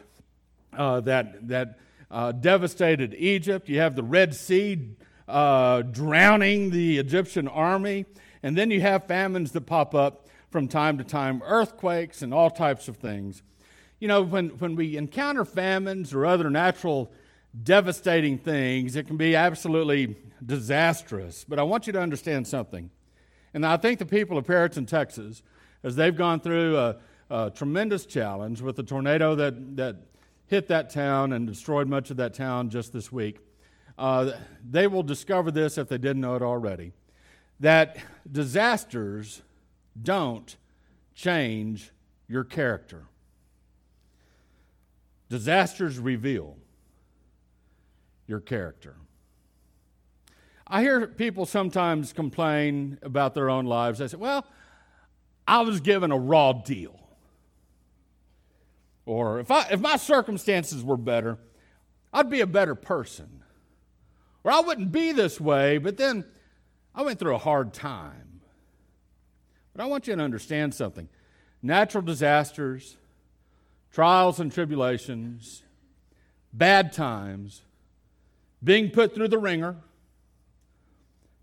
uh, 0.76 1.02
that, 1.02 1.48
that 1.50 1.80
uh, 2.10 2.32
devastated 2.32 3.14
Egypt. 3.18 3.68
You 3.70 3.80
have 3.80 3.96
the 3.96 4.04
Red 4.04 4.34
Sea 4.34 4.96
uh, 5.28 5.82
drowning 5.82 6.70
the 6.70 6.98
Egyptian 6.98 7.48
army. 7.48 8.06
And 8.42 8.58
then 8.58 8.72
you 8.72 8.82
have 8.82 9.06
famines 9.06 9.52
that 9.54 9.62
pop 9.62 9.96
up 9.96 10.28
from 10.50 10.68
time 10.68 10.98
to 10.98 11.04
time, 11.04 11.42
earthquakes 11.46 12.22
and 12.22 12.34
all 12.34 12.50
types 12.50 12.88
of 12.88 12.98
things. 12.98 13.42
You 14.00 14.08
know, 14.08 14.22
when, 14.22 14.50
when 14.50 14.76
we 14.76 14.98
encounter 14.98 15.46
famines 15.46 16.14
or 16.14 16.26
other 16.26 16.50
natural 16.50 17.12
devastating 17.64 18.38
things, 18.38 18.96
it 18.96 19.08
can 19.08 19.18
be 19.18 19.36
absolutely 19.36 20.16
disastrous. 20.46 21.46
But 21.48 21.60
I 21.60 21.64
want 21.64 21.88
you 21.88 21.94
to 21.94 22.02
understand 22.02 22.48
something. 22.48 22.90
And 23.54 23.66
I 23.66 23.78
think 23.78 24.00
the 24.00 24.06
people 24.06 24.38
of 24.38 24.46
Perryton, 24.46 24.88
Texas, 24.88 25.42
as 25.84 25.96
they've 25.96 26.16
gone 26.16 26.40
through 26.40 26.78
a, 26.78 26.96
a 27.30 27.52
tremendous 27.52 28.06
challenge 28.06 28.62
with 28.62 28.76
the 28.76 28.84
tornado 28.84 29.36
that, 29.36 29.78
that 29.78 29.98
hit 30.48 30.68
that 30.68 30.90
town 30.90 31.34
and 31.34 31.48
destroyed 31.48 31.88
much 31.88 32.12
of 32.12 32.18
that 32.18 32.34
town 32.34 32.70
just 32.70 32.94
this 32.94 33.12
week, 33.12 33.40
uh, 34.04 34.34
they 34.70 34.86
will 34.86 35.02
discover 35.02 35.50
this 35.50 35.78
if 35.78 35.88
they 35.88 35.98
didn't 35.98 36.22
know 36.22 36.36
it 36.36 36.42
already 36.42 36.92
that 37.62 37.96
disasters 38.30 39.42
don't 40.02 40.58
change 41.16 41.90
your 42.28 42.44
character. 42.44 43.06
Disasters 45.30 46.00
reveal 46.00 46.58
your 48.28 48.42
character. 48.42 48.98
I 50.68 50.82
hear 50.82 51.08
people 51.08 51.46
sometimes 51.46 52.12
complain 52.12 53.00
about 53.04 53.34
their 53.34 53.50
own 53.50 53.66
lives. 53.68 54.00
They 54.00 54.10
say, 54.10 54.18
Well, 54.18 54.46
I 55.48 55.62
was 55.62 55.80
given 55.80 56.12
a 56.12 56.18
raw 56.18 56.52
deal. 56.52 57.00
Or 59.06 59.40
if, 59.40 59.50
I, 59.50 59.68
if 59.72 59.80
my 59.80 59.96
circumstances 59.96 60.84
were 60.84 60.98
better, 60.98 61.38
I'd 62.12 62.30
be 62.30 62.42
a 62.42 62.48
better 62.48 62.76
person. 62.76 63.43
Or 64.44 64.52
I 64.52 64.60
wouldn't 64.60 64.92
be 64.92 65.12
this 65.12 65.40
way, 65.40 65.78
but 65.78 65.98
then 65.98 66.26
I 66.94 67.04
went 67.04 67.20
through 67.20 67.36
a 67.36 67.40
hard 67.40 67.74
time. 67.74 68.42
But 69.74 69.84
I 69.84 69.88
want 69.88 70.08
you 70.08 70.16
to 70.16 70.22
understand 70.22 70.74
something 70.74 71.10
natural 71.62 72.04
disasters, 72.04 72.98
trials 73.92 74.40
and 74.40 74.52
tribulations, 74.52 75.64
bad 76.52 76.92
times, 76.94 77.62
being 78.64 78.90
put 78.90 79.16
through 79.16 79.30
the 79.30 79.38
ringer, 79.38 79.78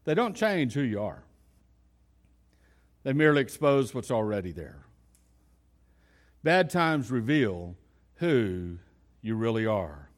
they 0.05 0.15
don't 0.15 0.35
change 0.35 0.75
who 0.75 0.83
you 0.83 1.03
are. 1.03 1.23
They 3.03 3.13
merely 3.13 3.41
expose 3.41 3.95
what's 3.95 4.11
already 4.11 4.53
there. 4.53 4.85
Bad 6.43 6.71
times 6.71 7.11
reveal 7.11 7.77
who 8.17 8.79
you 9.23 9.35
really 9.35 9.67
are. 9.67 10.09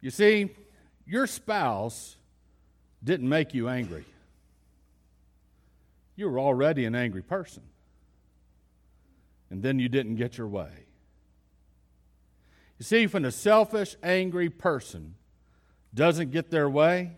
You 0.00 0.10
see, 0.10 0.50
your 1.06 1.26
spouse 1.26 2.16
didn't 3.02 3.28
make 3.28 3.54
you 3.54 3.68
angry. 3.68 4.04
You 6.16 6.28
were 6.28 6.40
already 6.40 6.84
an 6.84 6.94
angry 6.94 7.22
person. 7.22 7.62
And 9.50 9.62
then 9.62 9.78
you 9.78 9.88
didn't 9.88 10.16
get 10.16 10.36
your 10.36 10.48
way. 10.48 10.70
You 12.78 12.84
see, 12.84 13.06
when 13.06 13.24
a 13.24 13.30
selfish, 13.30 13.96
angry 14.02 14.50
person 14.50 15.14
doesn't 15.94 16.30
get 16.30 16.50
their 16.50 16.68
way, 16.68 17.12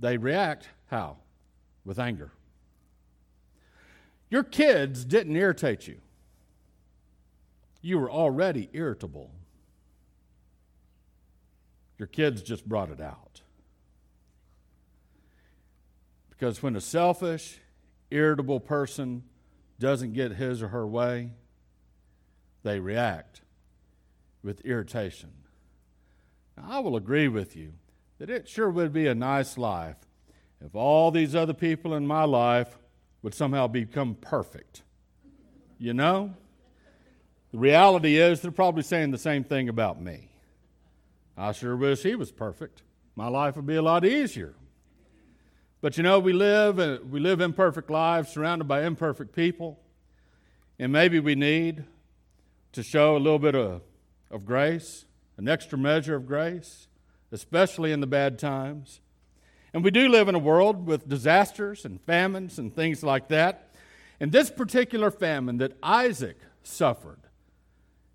they 0.00 0.16
react 0.16 0.68
how? 0.86 1.18
With 1.84 1.98
anger. 1.98 2.32
Your 4.30 4.42
kids 4.42 5.04
didn't 5.04 5.36
irritate 5.36 5.86
you, 5.86 5.98
you 7.82 7.98
were 7.98 8.10
already 8.10 8.70
irritable. 8.72 9.30
Your 12.02 12.08
kids 12.08 12.42
just 12.42 12.68
brought 12.68 12.90
it 12.90 13.00
out. 13.00 13.42
Because 16.30 16.60
when 16.60 16.74
a 16.74 16.80
selfish, 16.80 17.60
irritable 18.10 18.58
person 18.58 19.22
doesn't 19.78 20.12
get 20.12 20.32
his 20.32 20.64
or 20.64 20.68
her 20.70 20.84
way, 20.84 21.30
they 22.64 22.80
react 22.80 23.42
with 24.42 24.62
irritation. 24.62 25.30
Now, 26.56 26.64
I 26.70 26.78
will 26.80 26.96
agree 26.96 27.28
with 27.28 27.54
you 27.54 27.74
that 28.18 28.28
it 28.28 28.48
sure 28.48 28.68
would 28.68 28.92
be 28.92 29.06
a 29.06 29.14
nice 29.14 29.56
life 29.56 29.98
if 30.60 30.74
all 30.74 31.12
these 31.12 31.36
other 31.36 31.54
people 31.54 31.94
in 31.94 32.04
my 32.04 32.24
life 32.24 32.78
would 33.22 33.32
somehow 33.32 33.68
become 33.68 34.16
perfect. 34.16 34.82
You 35.78 35.94
know? 35.94 36.34
The 37.52 37.58
reality 37.58 38.16
is, 38.16 38.40
they're 38.40 38.50
probably 38.50 38.82
saying 38.82 39.12
the 39.12 39.18
same 39.18 39.44
thing 39.44 39.68
about 39.68 40.02
me. 40.02 40.30
I 41.36 41.52
sure 41.52 41.76
wish 41.76 42.02
he 42.02 42.14
was 42.14 42.30
perfect. 42.30 42.82
My 43.14 43.28
life 43.28 43.56
would 43.56 43.66
be 43.66 43.76
a 43.76 43.82
lot 43.82 44.04
easier. 44.04 44.54
But 45.80 45.96
you 45.96 46.02
know, 46.02 46.18
we 46.18 46.32
live, 46.32 46.78
uh, 46.78 46.98
we 47.08 47.20
live 47.20 47.40
imperfect 47.40 47.90
lives 47.90 48.30
surrounded 48.30 48.68
by 48.68 48.84
imperfect 48.84 49.34
people. 49.34 49.80
And 50.78 50.92
maybe 50.92 51.20
we 51.20 51.34
need 51.34 51.84
to 52.72 52.82
show 52.82 53.16
a 53.16 53.18
little 53.18 53.38
bit 53.38 53.54
of, 53.54 53.82
of 54.30 54.46
grace, 54.46 55.06
an 55.36 55.48
extra 55.48 55.76
measure 55.76 56.14
of 56.14 56.26
grace, 56.26 56.88
especially 57.30 57.92
in 57.92 58.00
the 58.00 58.06
bad 58.06 58.38
times. 58.38 59.00
And 59.74 59.82
we 59.82 59.90
do 59.90 60.08
live 60.08 60.28
in 60.28 60.34
a 60.34 60.40
world 60.40 60.86
with 60.86 61.08
disasters 61.08 61.84
and 61.84 62.00
famines 62.02 62.58
and 62.58 62.74
things 62.74 63.02
like 63.02 63.28
that. 63.28 63.74
And 64.20 64.30
this 64.30 64.50
particular 64.50 65.10
famine 65.10 65.58
that 65.58 65.76
Isaac 65.82 66.38
suffered, 66.62 67.20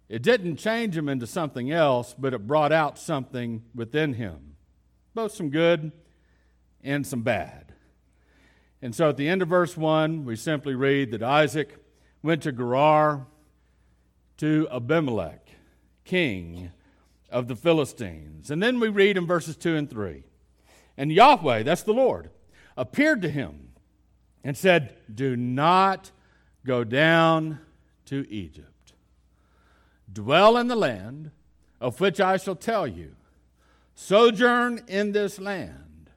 it 0.09 0.21
didn't 0.21 0.57
change 0.57 0.95
him 0.95 1.09
into 1.09 1.27
something 1.27 1.71
else, 1.71 2.15
but 2.17 2.33
it 2.33 2.47
brought 2.47 2.71
out 2.71 2.97
something 2.97 3.63
within 3.75 4.13
him, 4.13 4.55
both 5.13 5.33
some 5.33 5.49
good 5.49 5.91
and 6.83 7.05
some 7.05 7.23
bad. 7.23 7.73
And 8.81 8.95
so 8.95 9.09
at 9.09 9.17
the 9.17 9.27
end 9.27 9.41
of 9.41 9.49
verse 9.49 9.75
1, 9.75 10.23
we 10.23 10.35
simply 10.35 10.75
read 10.75 11.11
that 11.11 11.23
Isaac 11.23 11.83
went 12.21 12.43
to 12.43 12.51
Gerar 12.51 13.25
to 14.37 14.67
Abimelech, 14.71 15.47
king 16.05 16.71
of 17.29 17.47
the 17.47 17.55
Philistines. 17.55 18.51
And 18.51 18.61
then 18.61 18.79
we 18.79 18.87
read 18.87 19.17
in 19.17 19.25
verses 19.25 19.57
2 19.57 19.75
and 19.75 19.89
3 19.89 20.23
And 20.95 21.11
Yahweh, 21.11 21.63
that's 21.63 21.83
the 21.83 21.93
Lord, 21.93 22.29
appeared 22.77 23.21
to 23.23 23.29
him 23.29 23.69
and 24.43 24.55
said, 24.55 24.95
Do 25.13 25.35
not 25.35 26.11
go 26.65 26.83
down 26.83 27.59
to 28.05 28.29
Egypt. 28.29 28.76
Dwell 30.17 30.57
in 30.57 30.67
the 30.67 30.75
land 30.75 31.29
of 31.79 32.01
which 32.01 32.19
I 32.19 32.37
shall 32.37 32.55
tell 32.55 32.87
you. 32.87 33.15
Sojourn 33.93 34.81
in 34.87 35.11
this 35.11 35.39
land, 35.39 36.09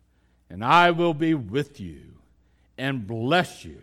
and 0.48 0.64
I 0.64 0.90
will 0.90 1.12
be 1.12 1.34
with 1.34 1.78
you 1.78 2.14
and 2.78 3.06
bless 3.06 3.62
you. 3.62 3.82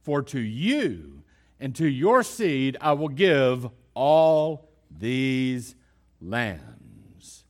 For 0.00 0.22
to 0.22 0.40
you 0.40 1.24
and 1.60 1.74
to 1.76 1.86
your 1.86 2.22
seed 2.22 2.78
I 2.80 2.94
will 2.94 3.08
give 3.08 3.68
all 3.92 4.70
these 4.90 5.74
lands. 6.22 7.44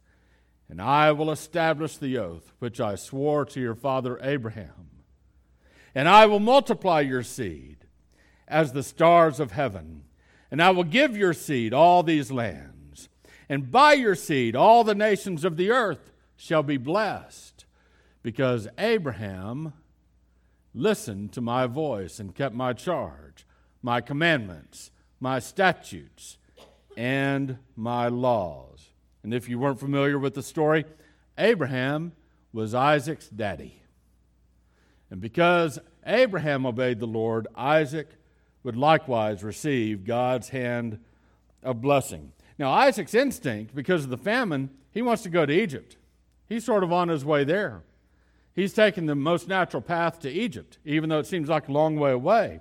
And 0.69 0.83
I 0.83 1.13
will 1.13 1.31
establish 1.31 1.97
the 1.97 2.19
oath 2.19 2.53
which 2.59 2.81
I 2.81 2.97
swore 2.97 3.45
to 3.45 3.61
your 3.61 3.77
father 3.77 4.19
Abraham. 4.21 4.91
And 5.95 6.09
I 6.09 6.27
will 6.27 6.41
multiply 6.41 7.03
your 7.03 7.23
seed 7.23 7.77
as 8.49 8.73
the 8.73 8.83
stars 8.83 9.39
of 9.39 9.53
heaven. 9.53 10.03
And 10.55 10.63
I 10.63 10.71
will 10.71 10.85
give 10.85 11.17
your 11.17 11.33
seed 11.33 11.75
all 11.75 12.05
these 12.05 12.31
lands. 12.31 13.09
And 13.49 13.73
by 13.73 13.95
your 13.95 14.15
seed 14.15 14.55
all 14.55 14.85
the 14.85 14.95
nations 14.95 15.45
of 15.45 15.57
the 15.57 15.73
earth 15.73 16.13
shall 16.37 16.63
be 16.63 16.77
blessed, 16.77 17.65
because 18.23 18.69
Abraham 18.79 19.73
listened 20.73 21.33
to 21.33 21.41
my 21.41 21.67
voice 21.67 22.21
and 22.21 22.37
kept 22.37 22.55
my 22.55 22.73
charge, 22.73 23.49
my 23.83 24.01
commandments, 24.01 24.93
my 25.19 25.41
statutes, 25.41 26.39
and 26.97 27.59
my 27.75 28.07
laws. 28.07 28.91
And 29.25 29.35
if 29.35 29.49
you 29.49 29.59
weren't 29.59 29.81
familiar 29.81 30.21
with 30.21 30.35
the 30.35 30.43
story, 30.45 30.85
Abraham 31.37 32.13
was 32.53 32.77
Isaac's 32.77 33.29
daddy. 33.29 33.83
And 35.11 35.21
because 35.21 35.81
Abraham 36.07 36.65
obeyed 36.65 37.01
the 37.01 37.09
Lord, 37.09 37.49
Isaac 37.57 38.09
would 38.65 38.77
likewise 38.77 39.45
receive 39.45 40.05
God's 40.05 40.49
hand 40.49 40.99
of 41.63 41.81
blessing. 41.81 42.33
Now, 42.59 42.73
Isaac's 42.73 43.15
instinct, 43.15 43.75
because 43.75 44.05
of 44.05 44.11
the 44.11 44.17
famine, 44.17 44.71
he 44.91 45.03
wants 45.03 45.23
to 45.23 45.29
go 45.29 45.47
to 45.47 45.53
Egypt. 45.53 45.97
He's 46.49 46.65
sort 46.65 46.83
of 46.83 46.93
on 46.93 47.09
his 47.09 47.25
way 47.25 47.45
there. 47.45 47.83
He's 48.55 48.73
taking 48.73 49.07
the 49.07 49.15
most 49.15 49.49
natural 49.49 49.83
path 49.83 50.21
to 50.21 50.31
Egypt, 50.31 50.79
even 50.85 51.09
though 51.09 51.19
it 51.19 51.27
seems 51.27 51.49
like 51.49 51.69
a 51.69 51.73
long 51.73 51.97
way 51.97 52.13
away. 52.13 52.61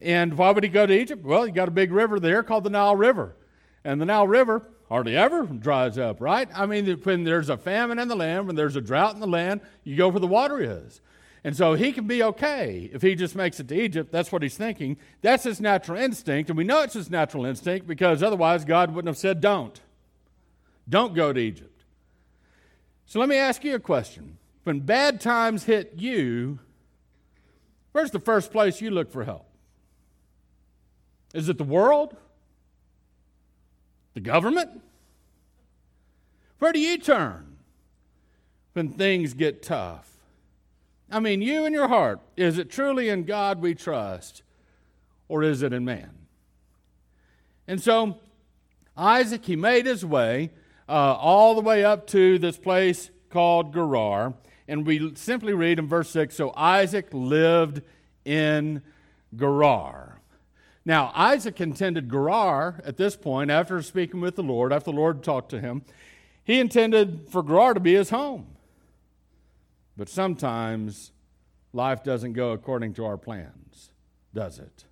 And 0.00 0.36
why 0.38 0.50
would 0.50 0.64
he 0.64 0.70
go 0.70 0.86
to 0.86 0.98
Egypt? 0.98 1.24
Well, 1.24 1.46
you 1.46 1.52
got 1.52 1.68
a 1.68 1.72
big 1.72 1.92
river 1.92 2.18
there 2.18 2.42
called 2.42 2.64
the 2.64 2.70
Nile 2.70 2.96
River. 2.96 3.36
And 3.84 4.00
the 4.00 4.06
Nile 4.06 4.26
River 4.26 4.66
hardly 4.88 5.16
ever 5.16 5.44
dries 5.44 5.98
up, 5.98 6.20
right? 6.20 6.48
I 6.54 6.64
mean, 6.64 6.86
when 7.02 7.24
there's 7.24 7.50
a 7.50 7.58
famine 7.58 7.98
in 7.98 8.08
the 8.08 8.16
land, 8.16 8.46
when 8.46 8.56
there's 8.56 8.76
a 8.76 8.80
drought 8.80 9.14
in 9.14 9.20
the 9.20 9.26
land, 9.26 9.60
you 9.84 9.96
go 9.96 10.08
where 10.08 10.20
the 10.20 10.26
water 10.26 10.58
is. 10.58 11.02
And 11.42 11.56
so 11.56 11.74
he 11.74 11.92
can 11.92 12.06
be 12.06 12.22
okay 12.22 12.90
if 12.92 13.00
he 13.00 13.14
just 13.14 13.34
makes 13.34 13.58
it 13.60 13.68
to 13.68 13.80
Egypt. 13.80 14.12
That's 14.12 14.30
what 14.30 14.42
he's 14.42 14.56
thinking. 14.56 14.98
That's 15.22 15.44
his 15.44 15.60
natural 15.60 15.98
instinct. 15.98 16.50
And 16.50 16.56
we 16.56 16.64
know 16.64 16.82
it's 16.82 16.94
his 16.94 17.10
natural 17.10 17.46
instinct 17.46 17.86
because 17.86 18.22
otherwise 18.22 18.64
God 18.64 18.94
wouldn't 18.94 19.08
have 19.08 19.16
said, 19.16 19.40
don't. 19.40 19.80
Don't 20.88 21.14
go 21.14 21.32
to 21.32 21.40
Egypt. 21.40 21.84
So 23.06 23.18
let 23.20 23.28
me 23.28 23.36
ask 23.36 23.64
you 23.64 23.74
a 23.74 23.80
question 23.80 24.36
when 24.64 24.80
bad 24.80 25.20
times 25.20 25.64
hit 25.64 25.94
you, 25.96 26.58
where's 27.92 28.10
the 28.10 28.20
first 28.20 28.52
place 28.52 28.80
you 28.80 28.90
look 28.90 29.10
for 29.10 29.24
help? 29.24 29.46
Is 31.32 31.48
it 31.48 31.58
the 31.58 31.64
world? 31.64 32.16
The 34.14 34.20
government? 34.20 34.82
Where 36.58 36.72
do 36.72 36.80
you 36.80 36.98
turn 36.98 37.56
when 38.74 38.90
things 38.90 39.32
get 39.32 39.62
tough? 39.62 40.09
I 41.10 41.20
mean, 41.20 41.42
you 41.42 41.64
in 41.64 41.72
your 41.72 41.88
heart, 41.88 42.20
is 42.36 42.58
it 42.58 42.70
truly 42.70 43.08
in 43.08 43.24
God 43.24 43.60
we 43.60 43.74
trust, 43.74 44.42
or 45.28 45.42
is 45.42 45.62
it 45.62 45.72
in 45.72 45.84
man? 45.84 46.10
And 47.66 47.82
so, 47.82 48.18
Isaac, 48.96 49.44
he 49.44 49.56
made 49.56 49.86
his 49.86 50.04
way 50.04 50.50
uh, 50.88 50.92
all 50.92 51.54
the 51.54 51.60
way 51.60 51.84
up 51.84 52.06
to 52.08 52.38
this 52.38 52.58
place 52.58 53.10
called 53.30 53.72
Gerar 53.72 54.34
and 54.70 54.86
we 54.86 55.12
simply 55.16 55.52
read 55.52 55.80
in 55.80 55.88
verse 55.88 56.08
6 56.10 56.34
So 56.34 56.52
Isaac 56.56 57.08
lived 57.12 57.82
in 58.24 58.82
Gerar. 59.36 60.20
Now, 60.84 61.10
Isaac 61.14 61.60
intended 61.60 62.08
Gerar 62.08 62.80
at 62.84 62.96
this 62.96 63.16
point, 63.16 63.50
after 63.50 63.82
speaking 63.82 64.20
with 64.20 64.36
the 64.36 64.44
Lord, 64.44 64.72
after 64.72 64.92
the 64.92 64.96
Lord 64.96 65.24
talked 65.24 65.50
to 65.50 65.60
him, 65.60 65.82
he 66.44 66.60
intended 66.60 67.26
for 67.28 67.42
Gerar 67.42 67.74
to 67.74 67.80
be 67.80 67.94
his 67.94 68.10
home. 68.10 68.46
But 70.00 70.08
sometimes 70.08 71.12
life 71.74 72.02
doesn't 72.02 72.32
go 72.32 72.52
according 72.52 72.94
to 72.94 73.04
our 73.04 73.18
plans, 73.18 73.90
does 74.32 74.58
it? 74.58 74.86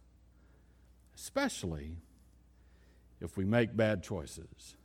Especially 1.16 1.96
if 3.18 3.34
we 3.34 3.46
make 3.46 3.74
bad 3.74 4.02
choices. 4.02 4.76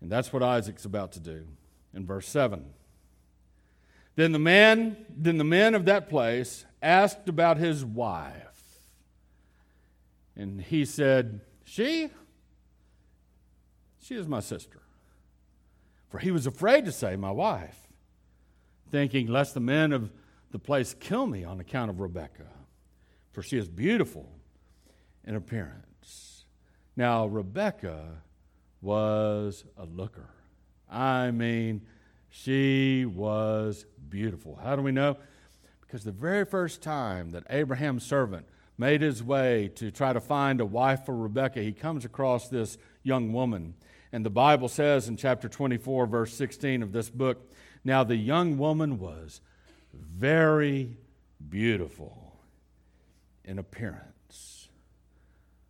And 0.00 0.10
that's 0.10 0.32
what 0.32 0.42
Isaac's 0.42 0.84
about 0.84 1.12
to 1.12 1.20
do 1.20 1.46
in 1.94 2.06
verse 2.06 2.26
7. 2.26 2.64
Then 4.16 4.32
the 4.32 4.40
man, 4.40 4.96
then 5.16 5.38
the 5.38 5.44
men 5.44 5.76
of 5.76 5.84
that 5.84 6.08
place 6.08 6.66
asked 6.82 7.28
about 7.28 7.58
his 7.58 7.84
wife. 7.84 8.80
And 10.34 10.60
he 10.60 10.84
said, 10.84 11.40
She? 11.62 12.10
She 14.02 14.16
is 14.16 14.26
my 14.26 14.40
sister. 14.40 14.80
For 16.08 16.18
he 16.18 16.32
was 16.32 16.48
afraid 16.48 16.84
to 16.86 16.90
say, 16.90 17.14
My 17.14 17.30
wife, 17.30 17.85
thinking, 18.90 19.26
Lest 19.26 19.54
the 19.54 19.60
men 19.60 19.92
of 19.92 20.10
the 20.50 20.58
place 20.58 20.94
kill 20.98 21.26
me 21.26 21.44
on 21.44 21.60
account 21.60 21.90
of 21.90 22.00
Rebekah, 22.00 22.50
for 23.32 23.42
she 23.42 23.58
is 23.58 23.68
beautiful 23.68 24.28
in 25.24 25.34
appearance. 25.34 26.44
Now, 26.96 27.26
Rebekah 27.26 28.22
was 28.80 29.64
a 29.76 29.84
looker. 29.84 30.30
I 30.90 31.30
mean, 31.30 31.82
she 32.30 33.04
was 33.04 33.84
beautiful. 34.08 34.56
How 34.62 34.76
do 34.76 34.82
we 34.82 34.92
know? 34.92 35.16
Because 35.80 36.04
the 36.04 36.12
very 36.12 36.44
first 36.44 36.82
time 36.82 37.30
that 37.30 37.44
Abraham's 37.50 38.04
servant 38.04 38.46
made 38.78 39.00
his 39.00 39.22
way 39.22 39.68
to 39.76 39.90
try 39.90 40.12
to 40.12 40.20
find 40.20 40.60
a 40.60 40.66
wife 40.66 41.04
for 41.06 41.16
Rebekah, 41.16 41.62
he 41.62 41.72
comes 41.72 42.04
across 42.04 42.48
this 42.48 42.78
young 43.02 43.32
woman. 43.32 43.74
And 44.12 44.24
the 44.24 44.30
Bible 44.30 44.68
says 44.68 45.08
in 45.08 45.16
chapter 45.16 45.48
24, 45.48 46.06
verse 46.06 46.34
16 46.34 46.82
of 46.82 46.92
this 46.92 47.10
book, 47.10 47.50
now 47.86 48.02
the 48.02 48.16
young 48.16 48.58
woman 48.58 48.98
was 48.98 49.40
very 49.94 50.96
beautiful. 51.48 52.22
in 53.44 53.60
appearance. 53.60 54.68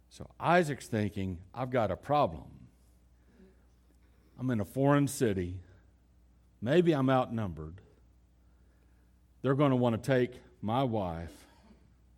So 0.08 0.26
Isaac's 0.40 0.87
thinking, 0.87 1.37
I've 1.54 1.68
got 1.68 1.90
a 1.90 1.96
problem. 1.96 2.44
I'm 4.40 4.49
in 4.50 4.61
a 4.61 4.64
foreign 4.64 5.08
city. 5.08 5.61
Maybe 6.62 6.92
I'm 6.94 7.11
outnumbered. 7.11 7.82
They're 9.42 9.54
going 9.54 9.73
to 9.73 9.76
want 9.76 10.02
to 10.02 10.11
take 10.11 10.40
my 10.62 10.85
wife 10.85 11.35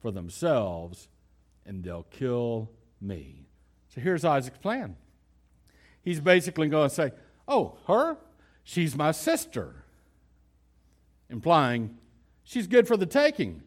for 0.01 0.13
themselves 0.13 1.09
and 1.67 1.83
they'll 1.83 2.05
kill 2.05 2.71
me. 3.01 3.49
So 3.89 4.01
here's 4.01 4.25
Isaac's 4.25 4.59
plan. 4.59 4.95
He's 6.03 6.21
basically 6.21 6.69
going 6.69 6.89
to 6.89 6.95
say, 6.95 7.11
Oh, 7.49 7.79
her? 7.89 8.17
She's 8.63 8.95
my 8.95 9.11
sister. 9.11 9.85
Implying 11.31 11.97
she's 12.45 12.67
good 12.67 12.89
for 12.89 12.97
the 12.97 13.07
taking. 13.07 13.63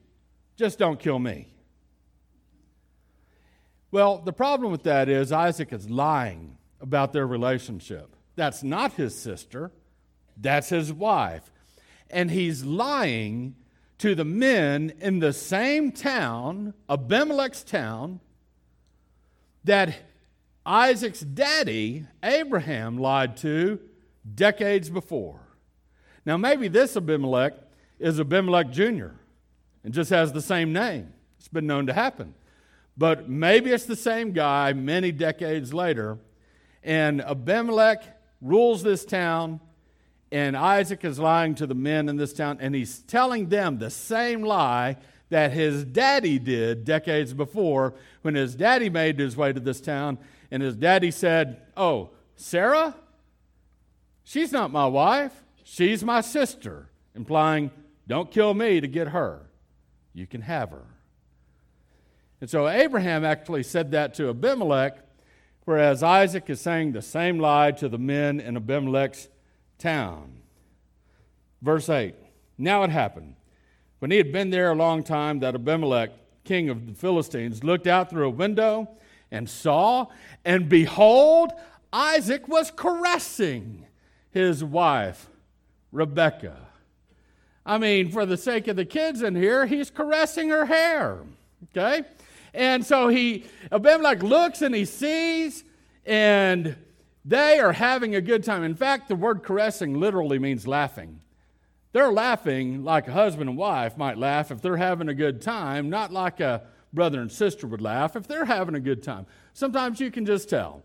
Just 0.55 0.79
don't 0.79 0.99
kill 0.99 1.19
me. 1.19 1.47
Well, 3.91 4.19
the 4.19 4.33
problem 4.33 4.71
with 4.71 4.83
that 4.83 5.09
is 5.09 5.31
Isaac 5.31 5.73
is 5.73 5.89
lying 5.89 6.57
about 6.79 7.13
their 7.13 7.27
relationship. 7.27 8.15
That's 8.35 8.63
not 8.63 8.93
his 8.93 9.13
sister, 9.15 9.71
that's 10.37 10.69
his 10.69 10.93
wife. 10.93 11.51
And 12.09 12.31
he's 12.31 12.63
lying 12.63 13.55
to 13.99 14.15
the 14.15 14.25
men 14.25 14.93
in 14.99 15.19
the 15.19 15.33
same 15.33 15.91
town, 15.91 16.73
Abimelech's 16.89 17.63
town, 17.63 18.19
that 19.63 19.95
Isaac's 20.65 21.19
daddy, 21.19 22.05
Abraham, 22.23 22.97
lied 22.97 23.37
to 23.37 23.79
decades 24.33 24.89
before. 24.89 25.39
Now, 26.25 26.37
maybe 26.37 26.67
this 26.67 26.95
Abimelech 26.95 27.53
is 27.99 28.19
Abimelech 28.19 28.69
Jr. 28.71 29.09
and 29.83 29.93
just 29.93 30.09
has 30.09 30.31
the 30.31 30.41
same 30.41 30.71
name. 30.73 31.13
It's 31.39 31.47
been 31.47 31.67
known 31.67 31.87
to 31.87 31.93
happen. 31.93 32.35
But 32.97 33.29
maybe 33.29 33.71
it's 33.71 33.85
the 33.85 33.95
same 33.95 34.31
guy 34.31 34.73
many 34.73 35.11
decades 35.11 35.73
later, 35.73 36.19
and 36.83 37.21
Abimelech 37.21 38.03
rules 38.41 38.83
this 38.83 39.05
town 39.05 39.59
and 40.31 40.55
Isaac 40.55 41.03
is 41.03 41.19
lying 41.19 41.55
to 41.55 41.67
the 41.67 41.75
men 41.75 42.07
in 42.07 42.15
this 42.15 42.33
town, 42.33 42.57
and 42.61 42.73
he's 42.73 42.99
telling 42.99 43.49
them 43.49 43.79
the 43.79 43.89
same 43.89 44.43
lie 44.43 44.95
that 45.29 45.51
his 45.51 45.83
daddy 45.83 46.39
did 46.39 46.85
decades 46.85 47.33
before 47.33 47.93
when 48.21 48.35
his 48.35 48.55
daddy 48.55 48.89
made 48.89 49.19
his 49.19 49.35
way 49.35 49.51
to 49.51 49.59
this 49.59 49.81
town, 49.81 50.17
and 50.49 50.63
his 50.63 50.75
daddy 50.75 51.11
said, 51.11 51.61
Oh, 51.75 52.11
Sarah? 52.35 52.95
She's 54.23 54.51
not 54.51 54.71
my 54.71 54.85
wife, 54.85 55.40
she's 55.71 56.03
my 56.03 56.21
sister, 56.21 56.89
implying, 57.15 57.71
Don't 58.07 58.29
kill 58.29 58.53
me 58.53 58.81
to 58.81 58.87
get 58.87 59.09
her. 59.09 59.49
You 60.13 60.27
can 60.27 60.41
have 60.41 60.71
her. 60.71 60.85
And 62.41 62.49
so 62.49 62.67
Abraham 62.67 63.23
actually 63.23 63.63
said 63.63 63.91
that 63.91 64.13
to 64.15 64.29
Abimelech, 64.29 64.97
whereas 65.65 66.03
Isaac 66.03 66.49
is 66.49 66.59
saying 66.59 66.91
the 66.91 67.01
same 67.01 67.39
lie 67.39 67.71
to 67.71 67.87
the 67.87 67.97
men 67.97 68.39
in 68.39 68.57
Abimelech's 68.57 69.29
town. 69.77 70.41
Verse 71.61 71.87
8 71.87 72.15
Now 72.57 72.83
it 72.83 72.89
happened, 72.89 73.35
when 73.99 74.11
he 74.11 74.17
had 74.17 74.31
been 74.31 74.49
there 74.49 74.71
a 74.71 74.75
long 74.75 75.03
time, 75.03 75.39
that 75.39 75.55
Abimelech, 75.55 76.09
king 76.43 76.69
of 76.69 76.87
the 76.87 76.93
Philistines, 76.93 77.63
looked 77.63 77.87
out 77.87 78.09
through 78.09 78.27
a 78.27 78.31
window 78.31 78.89
and 79.29 79.49
saw, 79.49 80.07
and 80.43 80.67
behold, 80.67 81.53
Isaac 81.93 82.47
was 82.47 82.71
caressing 82.71 83.85
his 84.31 84.63
wife, 84.63 85.29
Rebekah. 85.91 86.67
I 87.65 87.77
mean, 87.77 88.09
for 88.11 88.25
the 88.25 88.37
sake 88.37 88.67
of 88.67 88.75
the 88.75 88.85
kids 88.85 89.21
in 89.21 89.35
here, 89.35 89.65
he's 89.65 89.89
caressing 89.89 90.49
her 90.49 90.65
hair. 90.65 91.19
Okay? 91.69 92.03
And 92.53 92.85
so 92.85 93.07
he, 93.07 93.45
Abimelech 93.71 94.23
looks 94.23 94.61
and 94.61 94.73
he 94.73 94.85
sees, 94.85 95.63
and 96.05 96.75
they 97.23 97.59
are 97.59 97.71
having 97.71 98.15
a 98.15 98.21
good 98.21 98.43
time. 98.43 98.63
In 98.63 98.75
fact, 98.75 99.07
the 99.07 99.15
word 99.15 99.43
caressing 99.43 99.99
literally 99.99 100.39
means 100.39 100.67
laughing. 100.67 101.19
They're 101.93 102.11
laughing 102.11 102.83
like 102.83 103.07
a 103.07 103.11
husband 103.11 103.49
and 103.49 103.57
wife 103.57 103.97
might 103.97 104.17
laugh 104.17 104.49
if 104.49 104.61
they're 104.61 104.77
having 104.77 105.09
a 105.09 105.13
good 105.13 105.41
time, 105.41 105.89
not 105.89 106.11
like 106.11 106.39
a 106.39 106.63
brother 106.93 107.21
and 107.21 107.31
sister 107.31 107.67
would 107.67 107.81
laugh 107.81 108.15
if 108.15 108.27
they're 108.27 108.45
having 108.45 108.75
a 108.75 108.79
good 108.79 109.03
time. 109.03 109.25
Sometimes 109.53 109.99
you 109.99 110.09
can 110.09 110.25
just 110.25 110.49
tell. 110.49 110.83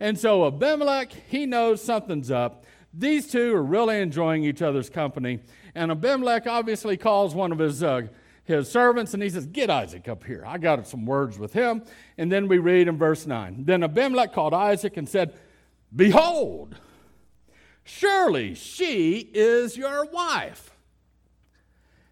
And 0.00 0.18
so 0.18 0.46
Abimelech, 0.46 1.12
he 1.28 1.46
knows 1.46 1.82
something's 1.82 2.30
up. 2.30 2.64
These 2.92 3.30
two 3.30 3.54
are 3.54 3.62
really 3.62 4.00
enjoying 4.00 4.44
each 4.44 4.62
other's 4.62 4.88
company. 4.88 5.40
And 5.74 5.90
Abimelech 5.90 6.46
obviously 6.46 6.96
calls 6.96 7.34
one 7.34 7.52
of 7.52 7.58
his, 7.58 7.82
uh, 7.82 8.02
his 8.44 8.70
servants 8.70 9.14
and 9.14 9.22
he 9.22 9.30
says, 9.30 9.46
Get 9.46 9.70
Isaac 9.70 10.08
up 10.08 10.24
here. 10.24 10.42
I 10.46 10.58
got 10.58 10.86
some 10.86 11.04
words 11.04 11.38
with 11.38 11.52
him. 11.52 11.82
And 12.16 12.32
then 12.32 12.48
we 12.48 12.58
read 12.58 12.88
in 12.88 12.96
verse 12.96 13.26
9 13.26 13.64
Then 13.64 13.82
Abimelech 13.82 14.32
called 14.32 14.54
Isaac 14.54 14.96
and 14.96 15.08
said, 15.08 15.34
Behold, 15.94 16.76
surely 17.84 18.54
she 18.54 19.30
is 19.34 19.76
your 19.76 20.06
wife. 20.06 20.70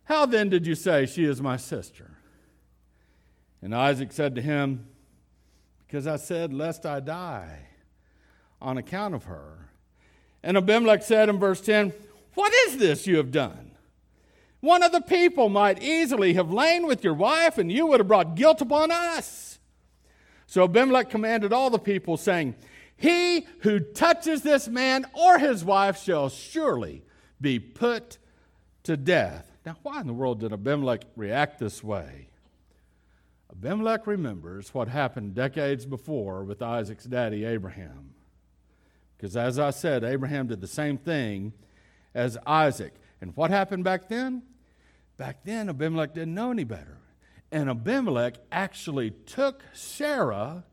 How 0.04 0.26
then 0.26 0.48
did 0.50 0.66
you 0.66 0.74
say 0.74 1.06
she 1.06 1.24
is 1.24 1.42
my 1.42 1.56
sister? 1.56 2.18
And 3.62 3.74
Isaac 3.74 4.12
said 4.12 4.34
to 4.36 4.42
him, 4.42 4.86
Because 5.86 6.06
I 6.06 6.16
said, 6.16 6.52
Lest 6.52 6.86
I 6.86 7.00
die 7.00 7.66
on 8.60 8.78
account 8.78 9.14
of 9.14 9.24
her. 9.24 9.55
And 10.46 10.56
Abimelech 10.56 11.02
said 11.02 11.28
in 11.28 11.40
verse 11.40 11.60
10, 11.60 11.92
What 12.34 12.52
is 12.68 12.78
this 12.78 13.08
you 13.08 13.16
have 13.16 13.32
done? 13.32 13.72
One 14.60 14.84
of 14.84 14.92
the 14.92 15.00
people 15.00 15.48
might 15.48 15.82
easily 15.82 16.34
have 16.34 16.52
lain 16.52 16.86
with 16.86 17.02
your 17.02 17.14
wife, 17.14 17.58
and 17.58 17.70
you 17.70 17.88
would 17.88 17.98
have 17.98 18.06
brought 18.06 18.36
guilt 18.36 18.60
upon 18.60 18.92
us. 18.92 19.58
So 20.46 20.62
Abimelech 20.62 21.10
commanded 21.10 21.52
all 21.52 21.68
the 21.68 21.80
people, 21.80 22.16
saying, 22.16 22.54
he 22.96 23.44
who 23.62 23.80
touches 23.80 24.42
this 24.42 24.68
man 24.68 25.04
or 25.14 25.40
his 25.40 25.64
wife 25.64 26.00
shall 26.00 26.28
surely 26.28 27.02
be 27.40 27.58
put 27.58 28.18
to 28.84 28.96
death. 28.96 29.50
Now, 29.66 29.76
why 29.82 30.00
in 30.00 30.06
the 30.06 30.12
world 30.12 30.38
did 30.38 30.52
Abimelech 30.52 31.02
react 31.16 31.58
this 31.58 31.82
way? 31.82 32.28
Abimelech 33.50 34.06
remembers 34.06 34.72
what 34.72 34.86
happened 34.86 35.34
decades 35.34 35.84
before 35.84 36.44
with 36.44 36.62
Isaac's 36.62 37.04
daddy, 37.04 37.44
Abraham. 37.44 38.15
Because 39.16 39.36
as 39.36 39.58
I 39.58 39.70
said, 39.70 40.04
Abraham 40.04 40.46
did 40.48 40.60
the 40.60 40.66
same 40.66 40.98
thing 40.98 41.52
as 42.14 42.36
Isaac. 42.46 42.94
And 43.20 43.34
what 43.36 43.50
happened 43.50 43.84
back 43.84 44.08
then? 44.08 44.42
Back 45.16 45.44
then, 45.44 45.68
Abimelech 45.68 46.14
didn't 46.14 46.34
know 46.34 46.50
any 46.50 46.64
better. 46.64 46.98
And 47.50 47.70
Abimelech 47.70 48.34
actually 48.52 49.10
took 49.10 49.62
Sarah 49.72 50.64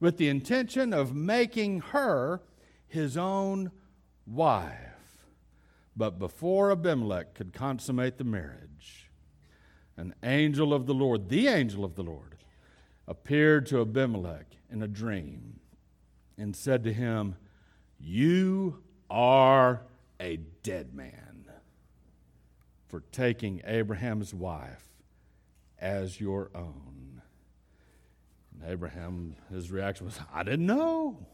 with 0.00 0.16
the 0.16 0.28
intention 0.28 0.92
of 0.92 1.14
making 1.14 1.80
her 1.80 2.40
his 2.86 3.16
own 3.16 3.70
wife. 4.26 5.26
But 5.96 6.18
before 6.18 6.72
Abimelech 6.72 7.34
could 7.34 7.52
consummate 7.52 8.18
the 8.18 8.24
marriage, 8.24 9.10
an 9.96 10.14
angel 10.22 10.72
of 10.72 10.86
the 10.86 10.94
Lord, 10.94 11.28
the 11.28 11.48
angel 11.48 11.84
of 11.84 11.94
the 11.94 12.02
Lord, 12.02 12.38
appeared 13.06 13.66
to 13.66 13.80
Abimelech 13.80 14.46
in 14.70 14.82
a 14.82 14.88
dream 14.88 15.60
and 16.36 16.56
said 16.56 16.82
to 16.84 16.92
him, 16.92 17.36
You 18.06 18.82
are 19.08 19.80
a 20.20 20.36
dead 20.62 20.94
man 20.94 21.46
for 22.86 23.00
taking 23.12 23.62
Abraham's 23.64 24.34
wife 24.34 24.86
as 25.78 26.20
your 26.20 26.50
own. 26.54 27.22
And 28.52 28.70
Abraham, 28.70 29.36
his 29.50 29.70
reaction 29.70 30.04
was, 30.04 30.18
I 30.32 30.42
didn't 30.42 30.66
know. 30.66 31.26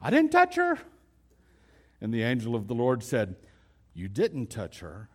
I 0.00 0.10
didn't 0.10 0.30
touch 0.30 0.54
her. 0.54 0.78
And 2.00 2.14
the 2.14 2.22
angel 2.22 2.54
of 2.54 2.68
the 2.68 2.74
Lord 2.74 3.02
said, 3.02 3.34
You 3.92 4.06
didn't 4.06 4.50
touch 4.50 4.78
her 4.80 5.08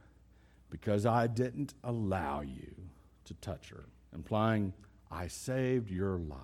because 0.69 1.06
I 1.06 1.27
didn't 1.27 1.75
allow 1.82 2.41
you 2.41 2.75
to 3.23 3.34
touch 3.36 3.69
her, 3.69 3.86
implying, 4.13 4.73
I 5.10 5.27
saved 5.27 5.89
your 5.89 6.17
life. 6.17 6.41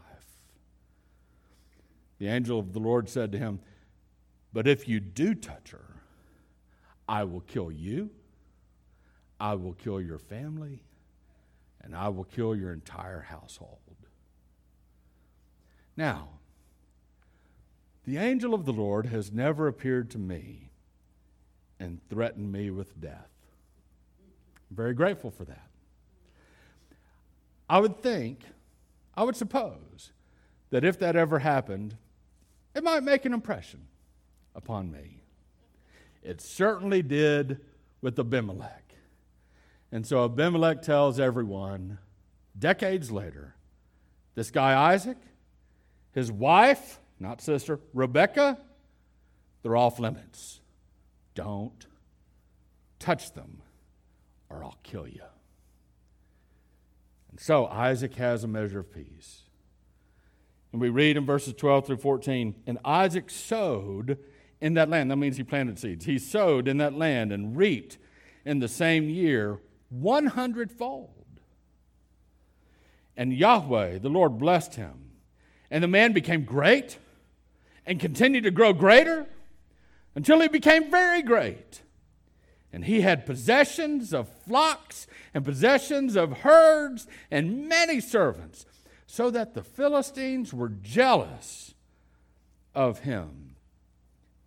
The 2.19 2.29
angel 2.29 2.57
of 2.57 2.71
the 2.71 2.79
Lord 2.79 3.09
said 3.09 3.33
to 3.33 3.38
him, 3.38 3.59
But 4.53 4.67
if 4.67 4.87
you 4.87 4.99
do 4.99 5.33
touch 5.33 5.71
her, 5.71 5.95
I 7.09 7.23
will 7.23 7.41
kill 7.41 7.71
you, 7.71 8.11
I 9.39 9.55
will 9.55 9.73
kill 9.73 9.99
your 9.99 10.19
family, 10.19 10.83
and 11.81 11.95
I 11.95 12.09
will 12.09 12.23
kill 12.23 12.55
your 12.55 12.71
entire 12.71 13.21
household. 13.21 13.79
Now, 15.97 16.29
the 18.05 18.17
angel 18.17 18.53
of 18.53 18.65
the 18.65 18.73
Lord 18.73 19.07
has 19.07 19.31
never 19.31 19.67
appeared 19.67 20.11
to 20.11 20.17
me 20.17 20.69
and 21.79 21.99
threatened 22.09 22.51
me 22.51 22.69
with 22.69 22.99
death. 22.99 23.29
I'm 24.69 24.75
very 24.75 24.93
grateful 24.93 25.31
for 25.31 25.45
that. 25.45 25.67
I 27.69 27.79
would 27.79 28.01
think, 28.01 28.41
I 29.15 29.23
would 29.23 29.35
suppose, 29.35 30.11
that 30.69 30.83
if 30.83 30.99
that 30.99 31.15
ever 31.15 31.39
happened, 31.39 31.97
it 32.75 32.83
might 32.83 33.03
make 33.03 33.25
an 33.25 33.33
impression 33.33 33.87
upon 34.55 34.91
me. 34.91 35.23
It 36.21 36.41
certainly 36.41 37.01
did 37.01 37.59
with 38.01 38.17
Abimelech. 38.19 38.95
And 39.91 40.07
so 40.07 40.25
Abimelech 40.25 40.81
tells 40.81 41.19
everyone, 41.19 41.99
decades 42.57 43.11
later, 43.11 43.55
this 44.35 44.49
guy 44.49 44.91
Isaac, 44.93 45.17
his 46.11 46.31
wife, 46.31 46.99
not 47.19 47.41
sister, 47.41 47.79
Rebekah, 47.93 48.57
they're 49.61 49.77
off 49.77 49.99
limits. 49.99 50.61
Don't 51.35 51.87
touch 52.99 53.33
them 53.33 53.61
or 54.49 54.63
I'll 54.63 54.77
kill 54.83 55.07
you. 55.07 55.23
And 57.31 57.39
so 57.39 57.65
Isaac 57.65 58.15
has 58.15 58.43
a 58.43 58.47
measure 58.47 58.79
of 58.79 58.93
peace. 58.93 59.41
And 60.71 60.81
we 60.81 60.89
read 60.89 61.17
in 61.17 61.25
verses 61.25 61.53
12 61.53 61.87
through 61.87 61.97
14, 61.97 62.55
and 62.65 62.79
Isaac 62.83 63.29
sowed 63.29 64.17
in 64.63 64.76
that 64.76 64.89
land. 64.89 65.12
That 65.12 65.17
means 65.17 65.36
he 65.36 65.43
planted 65.43 65.78
seeds. 65.78 66.06
He 66.06 66.17
sowed 66.17 66.69
in 66.69 66.78
that 66.78 66.93
land 66.93 67.34
and 67.34 67.58
reaped 67.58 67.97
in 68.45 68.60
the 68.60 68.69
same 68.69 69.10
year 69.10 69.60
100 69.89 70.71
fold. 70.71 71.10
And 73.17 73.34
Yahweh, 73.34 73.99
the 73.99 74.10
Lord, 74.10 74.39
blessed 74.39 74.76
him. 74.76 75.12
And 75.69 75.84
the 75.84 75.89
man 75.89 76.13
became 76.13 76.45
great 76.45 76.97
and 77.86 77.99
continued 77.99 78.45
to 78.45 78.52
grow 78.52 78.71
greater 78.71 79.28
until 80.15 80.39
he 80.39 80.47
became 80.47 80.89
very 80.89 81.21
great. 81.21 81.82
And 82.71 82.86
he 82.86 83.02
had 83.02 83.26
possessions 83.26 84.13
of 84.13 84.30
flocks 84.30 85.08
and 85.34 85.43
possessions 85.43 86.15
of 86.15 86.38
herds 86.39 87.06
and 87.30 87.67
many 87.67 87.99
servants, 87.99 88.65
so 89.08 89.30
that 89.30 89.56
the 89.56 89.63
Philistines 89.63 90.54
were 90.54 90.69
jealous 90.69 91.73
of 92.73 92.99
him. 92.99 93.42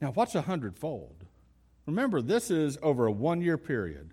Now, 0.01 0.13
what's 0.13 0.35
a 0.35 0.43
hundredfold? 0.43 1.25
Remember, 1.87 2.21
this 2.21 2.51
is 2.51 2.77
over 2.83 3.07
a 3.07 3.13
one 3.13 3.41
year 3.41 3.57
period. 3.57 4.13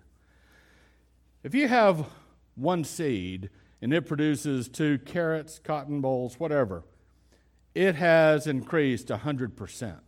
If 1.42 1.54
you 1.54 1.68
have 1.68 2.06
one 2.54 2.84
seed 2.84 3.50
and 3.82 3.92
it 3.92 4.06
produces 4.06 4.68
two 4.68 4.96
carrots, 4.98 5.58
cotton 5.58 6.00
bolls, 6.00 6.40
whatever, 6.40 6.84
it 7.74 7.96
has 7.96 8.46
increased 8.46 9.08
100%. 9.08 9.98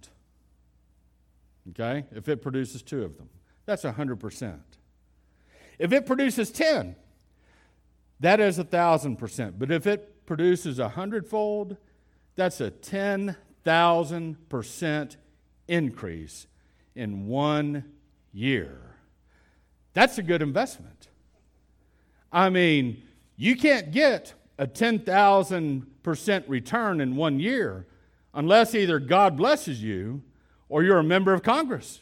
Okay? 1.71 2.05
If 2.13 2.29
it 2.29 2.41
produces 2.41 2.83
two 2.83 3.03
of 3.03 3.17
them, 3.19 3.29
that's 3.67 3.83
100%. 3.83 4.61
If 5.79 5.93
it 5.93 6.07
produces 6.07 6.51
10, 6.53 6.97
that 8.21 8.41
is 8.41 8.59
1,000%. 8.59 9.59
But 9.59 9.71
if 9.71 9.87
it 9.87 10.25
produces 10.25 10.79
a 10.79 10.89
hundredfold, 10.91 11.77
that's 12.35 12.63
a 12.63 12.71
10,000% 12.71 15.17
increase 15.69 16.47
in 16.95 17.27
one 17.27 17.85
year. 18.33 18.79
That's 19.93 20.19
a 20.19 20.23
good 20.23 20.43
investment. 20.43 21.09
I 22.33 22.51
mean, 22.51 23.03
you 23.37 23.57
can't 23.57 23.93
get 23.93 24.35
a 24.59 24.67
10,000% 24.67 26.45
return 26.49 27.01
in 27.01 27.17
one 27.17 27.41
year 27.41 27.87
unless 28.35 28.75
either 28.75 28.99
God 28.99 29.37
blesses 29.37 29.83
you 29.83 30.23
or 30.69 30.83
you're 30.83 30.99
a 30.99 31.05
member 31.05 31.33
of 31.33 31.43
Congress. 31.43 32.01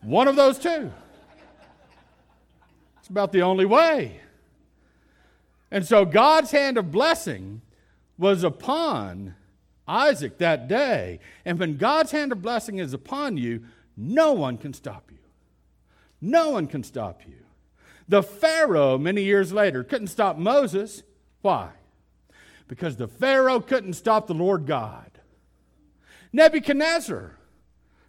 One 0.00 0.28
of 0.28 0.36
those 0.36 0.58
two. 0.58 0.90
It's 2.98 3.08
about 3.08 3.32
the 3.32 3.42
only 3.42 3.66
way. 3.66 4.20
And 5.70 5.86
so 5.86 6.04
God's 6.04 6.50
hand 6.50 6.78
of 6.78 6.90
blessing 6.90 7.60
was 8.16 8.44
upon 8.44 9.34
Isaac 9.86 10.38
that 10.38 10.68
day. 10.68 11.20
And 11.44 11.58
when 11.58 11.76
God's 11.76 12.10
hand 12.12 12.32
of 12.32 12.42
blessing 12.42 12.78
is 12.78 12.92
upon 12.92 13.36
you, 13.36 13.64
no 13.96 14.32
one 14.32 14.58
can 14.58 14.72
stop 14.72 15.10
you. 15.10 15.18
No 16.20 16.50
one 16.50 16.66
can 16.66 16.82
stop 16.82 17.22
you. 17.26 17.34
The 18.08 18.22
Pharaoh, 18.22 18.98
many 18.98 19.22
years 19.22 19.52
later, 19.52 19.84
couldn't 19.84 20.08
stop 20.08 20.36
Moses. 20.36 21.02
Why? 21.42 21.70
Because 22.68 22.96
the 22.96 23.08
Pharaoh 23.08 23.60
couldn't 23.60 23.94
stop 23.94 24.26
the 24.26 24.34
Lord 24.34 24.66
God. 24.66 25.10
Nebuchadnezzar 26.32 27.36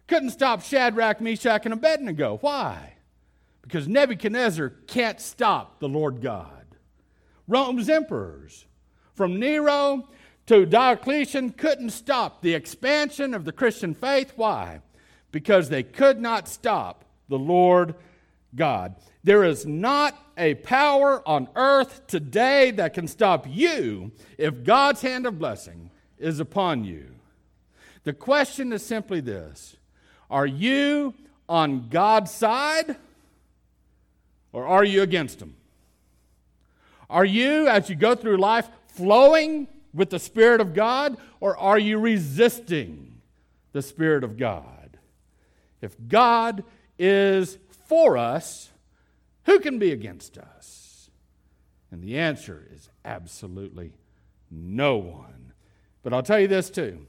couldn't 0.06 0.30
stop 0.30 0.62
Shadrach, 0.62 1.20
Meshach, 1.20 1.64
and 1.64 1.74
Abednego. 1.74 2.38
Why? 2.40 2.94
Because 3.62 3.88
Nebuchadnezzar 3.88 4.70
can't 4.86 5.20
stop 5.20 5.80
the 5.80 5.88
Lord 5.88 6.20
God. 6.20 6.64
Rome's 7.48 7.88
emperors, 7.88 8.66
from 9.14 9.38
Nero 9.38 10.08
to 10.46 10.64
Diocletian, 10.64 11.50
couldn't 11.50 11.90
stop 11.90 12.40
the 12.40 12.54
expansion 12.54 13.34
of 13.34 13.44
the 13.44 13.52
Christian 13.52 13.94
faith. 13.94 14.32
Why? 14.36 14.80
Because 15.32 15.68
they 15.68 15.82
could 15.82 16.20
not 16.20 16.48
stop 16.48 17.04
the 17.28 17.38
Lord 17.38 17.94
God. 18.54 18.96
There 19.24 19.42
is 19.42 19.66
not 19.66 20.16
a 20.38 20.54
power 20.54 21.26
on 21.28 21.48
earth 21.56 22.06
today 22.06 22.70
that 22.72 22.94
can 22.94 23.08
stop 23.08 23.46
you 23.48 24.12
if 24.38 24.62
God's 24.62 25.02
hand 25.02 25.26
of 25.26 25.38
blessing 25.38 25.90
is 26.18 26.38
upon 26.38 26.84
you. 26.84 27.16
The 28.04 28.12
question 28.12 28.72
is 28.72 28.86
simply 28.86 29.20
this 29.20 29.76
Are 30.30 30.46
you 30.46 31.14
on 31.48 31.88
God's 31.88 32.30
side 32.30 32.96
or 34.52 34.66
are 34.66 34.84
you 34.84 35.02
against 35.02 35.42
Him? 35.42 35.56
Are 37.10 37.24
you, 37.24 37.68
as 37.68 37.90
you 37.90 37.96
go 37.96 38.14
through 38.14 38.38
life, 38.38 38.68
flowing 38.88 39.68
with 39.96 40.10
the 40.10 40.18
Spirit 40.18 40.60
of 40.60 40.74
God 40.74 41.16
or 41.40 41.56
are 41.56 41.78
you 41.78 41.98
resisting 41.98 43.20
the 43.72 43.82
Spirit 43.82 44.22
of 44.22 44.36
God? 44.36 44.98
If 45.80 45.96
God 46.08 46.64
is 46.98 47.58
for 47.86 48.16
us, 48.16 48.70
who 49.44 49.58
can 49.58 49.78
be 49.78 49.90
against 49.92 50.38
us? 50.38 51.10
And 51.90 52.02
the 52.02 52.18
answer 52.18 52.66
is 52.72 52.88
absolutely 53.04 53.94
no 54.50 54.96
one. 54.96 55.52
But 56.02 56.12
I'll 56.12 56.22
tell 56.22 56.38
you 56.40 56.48
this 56.48 56.70
too 56.70 57.06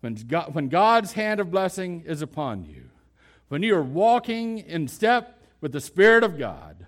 when, 0.00 0.14
God, 0.14 0.54
when 0.54 0.68
God's 0.68 1.12
hand 1.12 1.40
of 1.40 1.50
blessing 1.50 2.02
is 2.06 2.22
upon 2.22 2.64
you, 2.64 2.90
when 3.48 3.62
you 3.62 3.76
are 3.76 3.82
walking 3.82 4.58
in 4.58 4.88
step 4.88 5.40
with 5.60 5.72
the 5.72 5.80
Spirit 5.80 6.24
of 6.24 6.38
God, 6.38 6.86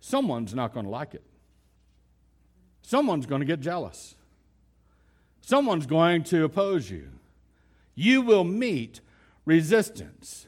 someone's 0.00 0.54
not 0.54 0.72
going 0.72 0.86
to 0.86 0.90
like 0.90 1.14
it. 1.14 1.22
Someone's 2.82 3.26
going 3.26 3.40
to 3.40 3.46
get 3.46 3.60
jealous. 3.60 4.14
Someone's 5.40 5.86
going 5.86 6.24
to 6.24 6.44
oppose 6.44 6.90
you. 6.90 7.08
You 7.94 8.22
will 8.22 8.44
meet 8.44 9.00
resistance. 9.44 10.46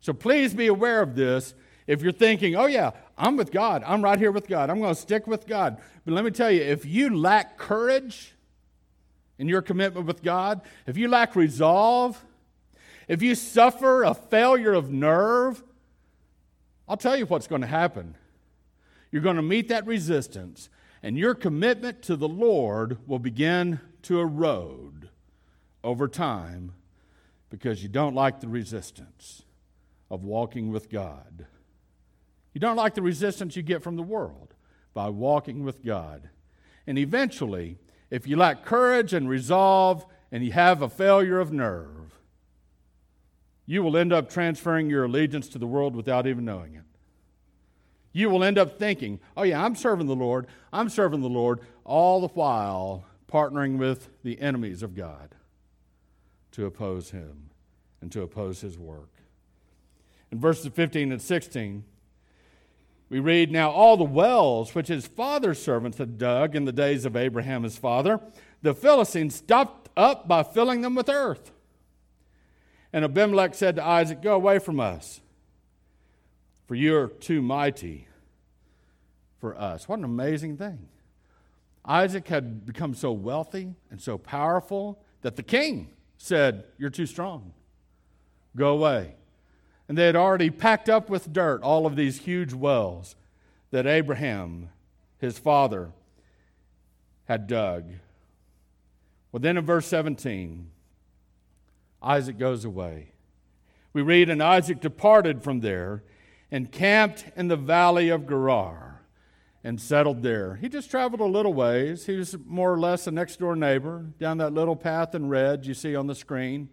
So 0.00 0.12
please 0.12 0.54
be 0.54 0.66
aware 0.66 1.02
of 1.02 1.14
this. 1.14 1.54
If 1.86 2.02
you're 2.02 2.12
thinking, 2.12 2.54
oh, 2.56 2.66
yeah, 2.66 2.92
I'm 3.18 3.36
with 3.36 3.50
God, 3.50 3.82
I'm 3.86 4.02
right 4.02 4.18
here 4.18 4.30
with 4.30 4.46
God, 4.46 4.70
I'm 4.70 4.78
going 4.78 4.94
to 4.94 5.00
stick 5.00 5.26
with 5.26 5.46
God. 5.46 5.80
But 6.04 6.14
let 6.14 6.24
me 6.24 6.30
tell 6.30 6.50
you, 6.50 6.62
if 6.62 6.86
you 6.86 7.16
lack 7.16 7.58
courage, 7.58 8.34
in 9.40 9.48
your 9.48 9.62
commitment 9.62 10.06
with 10.06 10.22
God, 10.22 10.60
if 10.86 10.98
you 10.98 11.08
lack 11.08 11.34
resolve, 11.34 12.22
if 13.08 13.22
you 13.22 13.34
suffer 13.34 14.04
a 14.04 14.12
failure 14.12 14.74
of 14.74 14.92
nerve, 14.92 15.64
I'll 16.86 16.98
tell 16.98 17.16
you 17.16 17.24
what's 17.24 17.46
going 17.46 17.62
to 17.62 17.66
happen. 17.66 18.16
You're 19.10 19.22
going 19.22 19.36
to 19.36 19.42
meet 19.42 19.68
that 19.68 19.86
resistance, 19.86 20.68
and 21.02 21.16
your 21.16 21.34
commitment 21.34 22.02
to 22.02 22.16
the 22.16 22.28
Lord 22.28 22.98
will 23.06 23.18
begin 23.18 23.80
to 24.02 24.20
erode 24.20 25.08
over 25.82 26.08
time 26.08 26.72
because 27.48 27.82
you 27.82 27.88
don't 27.88 28.14
like 28.14 28.40
the 28.40 28.48
resistance 28.48 29.42
of 30.10 30.24
walking 30.24 30.70
with 30.70 30.90
God. 30.90 31.46
You 32.52 32.60
don't 32.60 32.76
like 32.76 32.94
the 32.94 33.02
resistance 33.02 33.56
you 33.56 33.62
get 33.62 33.82
from 33.82 33.96
the 33.96 34.02
world 34.02 34.54
by 34.92 35.08
walking 35.08 35.64
with 35.64 35.84
God. 35.84 36.30
And 36.86 36.98
eventually, 36.98 37.78
if 38.10 38.26
you 38.26 38.36
lack 38.36 38.64
courage 38.64 39.12
and 39.12 39.28
resolve 39.28 40.04
and 40.32 40.44
you 40.44 40.52
have 40.52 40.82
a 40.82 40.88
failure 40.88 41.38
of 41.38 41.52
nerve, 41.52 42.18
you 43.66 43.82
will 43.82 43.96
end 43.96 44.12
up 44.12 44.28
transferring 44.28 44.90
your 44.90 45.04
allegiance 45.04 45.48
to 45.48 45.58
the 45.58 45.66
world 45.66 45.94
without 45.94 46.26
even 46.26 46.44
knowing 46.44 46.74
it. 46.74 46.82
You 48.12 48.28
will 48.28 48.42
end 48.42 48.58
up 48.58 48.78
thinking, 48.78 49.20
oh, 49.36 49.42
yeah, 49.42 49.64
I'm 49.64 49.76
serving 49.76 50.06
the 50.06 50.16
Lord. 50.16 50.46
I'm 50.72 50.88
serving 50.88 51.20
the 51.20 51.28
Lord, 51.28 51.60
all 51.84 52.20
the 52.20 52.28
while 52.28 53.04
partnering 53.30 53.78
with 53.78 54.08
the 54.24 54.40
enemies 54.40 54.82
of 54.82 54.96
God 54.96 55.34
to 56.52 56.66
oppose 56.66 57.10
Him 57.10 57.50
and 58.00 58.10
to 58.12 58.22
oppose 58.22 58.60
His 58.60 58.78
work. 58.78 59.10
In 60.32 60.40
verses 60.40 60.70
15 60.72 61.12
and 61.12 61.22
16, 61.22 61.84
we 63.08 63.18
read, 63.18 63.50
Now 63.50 63.70
all 63.70 63.96
the 63.96 64.04
wells 64.04 64.74
which 64.74 64.86
his 64.88 65.06
father's 65.06 65.60
servants 65.60 65.98
had 65.98 66.16
dug 66.16 66.54
in 66.54 66.64
the 66.64 66.72
days 66.72 67.04
of 67.04 67.16
Abraham 67.16 67.64
his 67.64 67.76
father, 67.76 68.20
the 68.62 68.72
Philistines 68.72 69.34
stopped 69.34 69.90
up 69.96 70.28
by 70.28 70.44
filling 70.44 70.80
them 70.80 70.94
with 70.94 71.08
earth. 71.08 71.50
And 72.92 73.04
Abimelech 73.04 73.54
said 73.54 73.76
to 73.76 73.84
Isaac, 73.84 74.22
Go 74.22 74.34
away 74.34 74.60
from 74.60 74.78
us, 74.78 75.20
for 76.70 76.76
you 76.76 76.96
are 76.96 77.08
too 77.08 77.42
mighty 77.42 78.06
for 79.40 79.60
us. 79.60 79.88
What 79.88 79.98
an 79.98 80.04
amazing 80.04 80.56
thing. 80.56 80.86
Isaac 81.84 82.28
had 82.28 82.64
become 82.64 82.94
so 82.94 83.10
wealthy 83.10 83.74
and 83.90 84.00
so 84.00 84.16
powerful 84.16 85.02
that 85.22 85.34
the 85.34 85.42
king 85.42 85.90
said, 86.16 86.62
You're 86.78 86.88
too 86.88 87.06
strong. 87.06 87.54
Go 88.54 88.68
away. 88.68 89.16
And 89.88 89.98
they 89.98 90.06
had 90.06 90.14
already 90.14 90.48
packed 90.48 90.88
up 90.88 91.10
with 91.10 91.32
dirt 91.32 91.60
all 91.64 91.86
of 91.86 91.96
these 91.96 92.20
huge 92.20 92.52
wells 92.52 93.16
that 93.72 93.88
Abraham 93.88 94.68
his 95.18 95.40
father, 95.40 95.90
had 97.24 97.48
dug. 97.48 97.94
Well, 99.32 99.40
then 99.40 99.56
in 99.56 99.66
verse 99.66 99.88
17, 99.88 100.70
Isaac 102.00 102.38
goes 102.38 102.64
away. 102.64 103.08
We 103.92 104.02
read, 104.02 104.30
And 104.30 104.40
Isaac 104.40 104.78
departed 104.78 105.42
from 105.42 105.62
there 105.62 106.04
and 106.50 106.70
camped 106.70 107.24
in 107.36 107.48
the 107.48 107.56
valley 107.56 108.08
of 108.08 108.26
Gerar 108.26 109.02
and 109.62 109.80
settled 109.80 110.22
there. 110.22 110.56
He 110.56 110.68
just 110.68 110.90
traveled 110.90 111.20
a 111.20 111.24
little 111.24 111.52
ways. 111.52 112.06
He 112.06 112.16
was 112.16 112.36
more 112.46 112.72
or 112.72 112.78
less 112.78 113.06
a 113.06 113.10
next 113.10 113.38
door 113.38 113.54
neighbor 113.54 114.06
down 114.18 114.38
that 114.38 114.54
little 114.54 114.76
path 114.76 115.14
in 115.14 115.28
red 115.28 115.66
you 115.66 115.74
see 115.74 115.94
on 115.94 116.06
the 116.06 116.14
screen. 116.14 116.68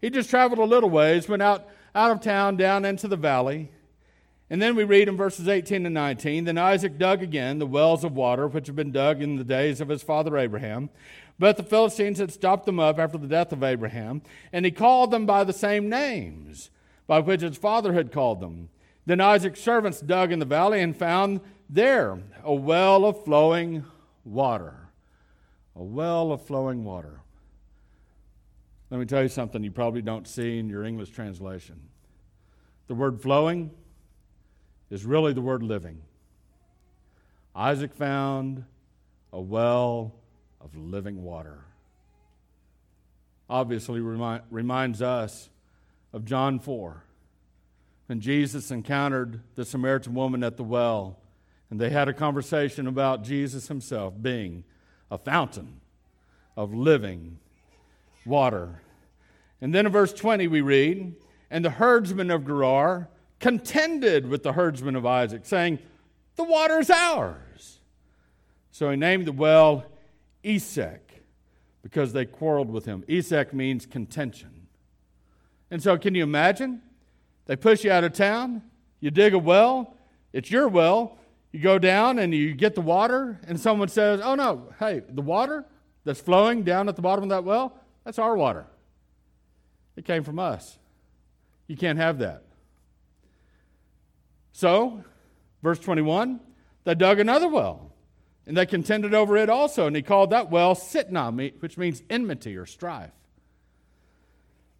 He 0.00 0.10
just 0.10 0.30
traveled 0.30 0.58
a 0.58 0.64
little 0.64 0.90
ways, 0.90 1.28
went 1.28 1.42
out, 1.42 1.68
out 1.94 2.10
of 2.10 2.20
town 2.20 2.56
down 2.56 2.84
into 2.84 3.08
the 3.08 3.16
valley. 3.16 3.70
And 4.48 4.60
then 4.60 4.74
we 4.74 4.84
read 4.84 5.08
in 5.08 5.16
verses 5.16 5.48
18 5.48 5.86
and 5.86 5.94
19 5.94 6.44
Then 6.44 6.58
Isaac 6.58 6.98
dug 6.98 7.22
again 7.22 7.58
the 7.58 7.66
wells 7.66 8.04
of 8.04 8.16
water 8.16 8.48
which 8.48 8.66
had 8.66 8.76
been 8.76 8.92
dug 8.92 9.22
in 9.22 9.36
the 9.36 9.44
days 9.44 9.80
of 9.80 9.88
his 9.88 10.02
father 10.02 10.36
Abraham. 10.36 10.90
But 11.38 11.56
the 11.56 11.62
Philistines 11.62 12.18
had 12.18 12.32
stopped 12.32 12.66
them 12.66 12.80
up 12.80 12.98
after 12.98 13.16
the 13.16 13.26
death 13.26 13.52
of 13.52 13.62
Abraham, 13.62 14.20
and 14.52 14.66
he 14.66 14.70
called 14.70 15.10
them 15.10 15.24
by 15.24 15.44
the 15.44 15.54
same 15.54 15.88
names 15.88 16.70
by 17.06 17.20
which 17.20 17.40
his 17.40 17.56
father 17.56 17.94
had 17.94 18.12
called 18.12 18.40
them. 18.40 18.68
Then 19.06 19.20
Isaac's 19.20 19.60
servants 19.60 20.00
dug 20.00 20.32
in 20.32 20.38
the 20.38 20.44
valley 20.44 20.80
and 20.80 20.96
found 20.96 21.40
there 21.68 22.18
a 22.42 22.54
well 22.54 23.04
of 23.04 23.24
flowing 23.24 23.84
water. 24.24 24.88
A 25.74 25.82
well 25.82 26.32
of 26.32 26.42
flowing 26.42 26.84
water. 26.84 27.20
Let 28.90 28.98
me 28.98 29.06
tell 29.06 29.22
you 29.22 29.28
something 29.28 29.62
you 29.62 29.70
probably 29.70 30.02
don't 30.02 30.26
see 30.26 30.58
in 30.58 30.68
your 30.68 30.84
English 30.84 31.10
translation. 31.10 31.80
The 32.88 32.94
word 32.94 33.22
flowing 33.22 33.70
is 34.90 35.04
really 35.04 35.32
the 35.32 35.40
word 35.40 35.62
living. 35.62 36.02
Isaac 37.54 37.94
found 37.94 38.64
a 39.32 39.40
well 39.40 40.14
of 40.60 40.76
living 40.76 41.22
water. 41.22 41.64
Obviously, 43.48 44.00
remind, 44.00 44.42
reminds 44.50 45.02
us 45.02 45.50
of 46.12 46.24
John 46.24 46.58
4 46.58 47.04
when 48.10 48.20
Jesus 48.20 48.72
encountered 48.72 49.40
the 49.54 49.64
Samaritan 49.64 50.14
woman 50.14 50.42
at 50.42 50.56
the 50.56 50.64
well, 50.64 51.20
and 51.70 51.80
they 51.80 51.90
had 51.90 52.08
a 52.08 52.12
conversation 52.12 52.88
about 52.88 53.22
Jesus 53.22 53.68
himself 53.68 54.14
being 54.20 54.64
a 55.12 55.16
fountain 55.16 55.80
of 56.56 56.74
living 56.74 57.38
water. 58.26 58.82
And 59.60 59.72
then 59.72 59.86
in 59.86 59.92
verse 59.92 60.12
20, 60.12 60.48
we 60.48 60.60
read, 60.60 61.14
And 61.52 61.64
the 61.64 61.70
herdsmen 61.70 62.32
of 62.32 62.44
Gerar 62.44 63.08
contended 63.38 64.26
with 64.26 64.42
the 64.42 64.54
herdsmen 64.54 64.96
of 64.96 65.06
Isaac, 65.06 65.46
saying, 65.46 65.78
The 66.34 66.42
water 66.42 66.80
is 66.80 66.90
ours. 66.90 67.78
So 68.72 68.90
he 68.90 68.96
named 68.96 69.26
the 69.26 69.32
well 69.32 69.84
Esek 70.42 71.22
because 71.80 72.12
they 72.12 72.24
quarreled 72.24 72.70
with 72.70 72.86
him. 72.86 73.04
Esek 73.08 73.54
means 73.54 73.86
contention. 73.86 74.66
And 75.70 75.80
so, 75.80 75.96
can 75.96 76.16
you 76.16 76.24
imagine? 76.24 76.82
They 77.50 77.56
push 77.56 77.82
you 77.82 77.90
out 77.90 78.04
of 78.04 78.12
town, 78.12 78.62
you 79.00 79.10
dig 79.10 79.34
a 79.34 79.38
well, 79.40 79.96
it's 80.32 80.52
your 80.52 80.68
well, 80.68 81.18
you 81.50 81.58
go 81.58 81.80
down 81.80 82.20
and 82.20 82.32
you 82.32 82.54
get 82.54 82.76
the 82.76 82.80
water, 82.80 83.40
and 83.44 83.58
someone 83.58 83.88
says, 83.88 84.20
Oh 84.22 84.36
no, 84.36 84.72
hey, 84.78 85.02
the 85.08 85.20
water 85.20 85.66
that's 86.04 86.20
flowing 86.20 86.62
down 86.62 86.88
at 86.88 86.94
the 86.94 87.02
bottom 87.02 87.24
of 87.24 87.30
that 87.30 87.42
well, 87.42 87.76
that's 88.04 88.20
our 88.20 88.36
water. 88.36 88.66
It 89.96 90.04
came 90.04 90.22
from 90.22 90.38
us. 90.38 90.78
You 91.66 91.76
can't 91.76 91.98
have 91.98 92.18
that. 92.18 92.44
So, 94.52 95.02
verse 95.60 95.80
21, 95.80 96.38
they 96.84 96.94
dug 96.94 97.18
another 97.18 97.48
well, 97.48 97.90
and 98.46 98.56
they 98.56 98.64
contended 98.64 99.12
over 99.12 99.36
it 99.36 99.50
also, 99.50 99.88
and 99.88 99.96
he 99.96 100.02
called 100.02 100.30
that 100.30 100.52
well 100.52 100.76
Sitnah, 100.76 101.60
which 101.60 101.76
means 101.76 102.00
enmity 102.08 102.56
or 102.56 102.64
strife. 102.64 103.10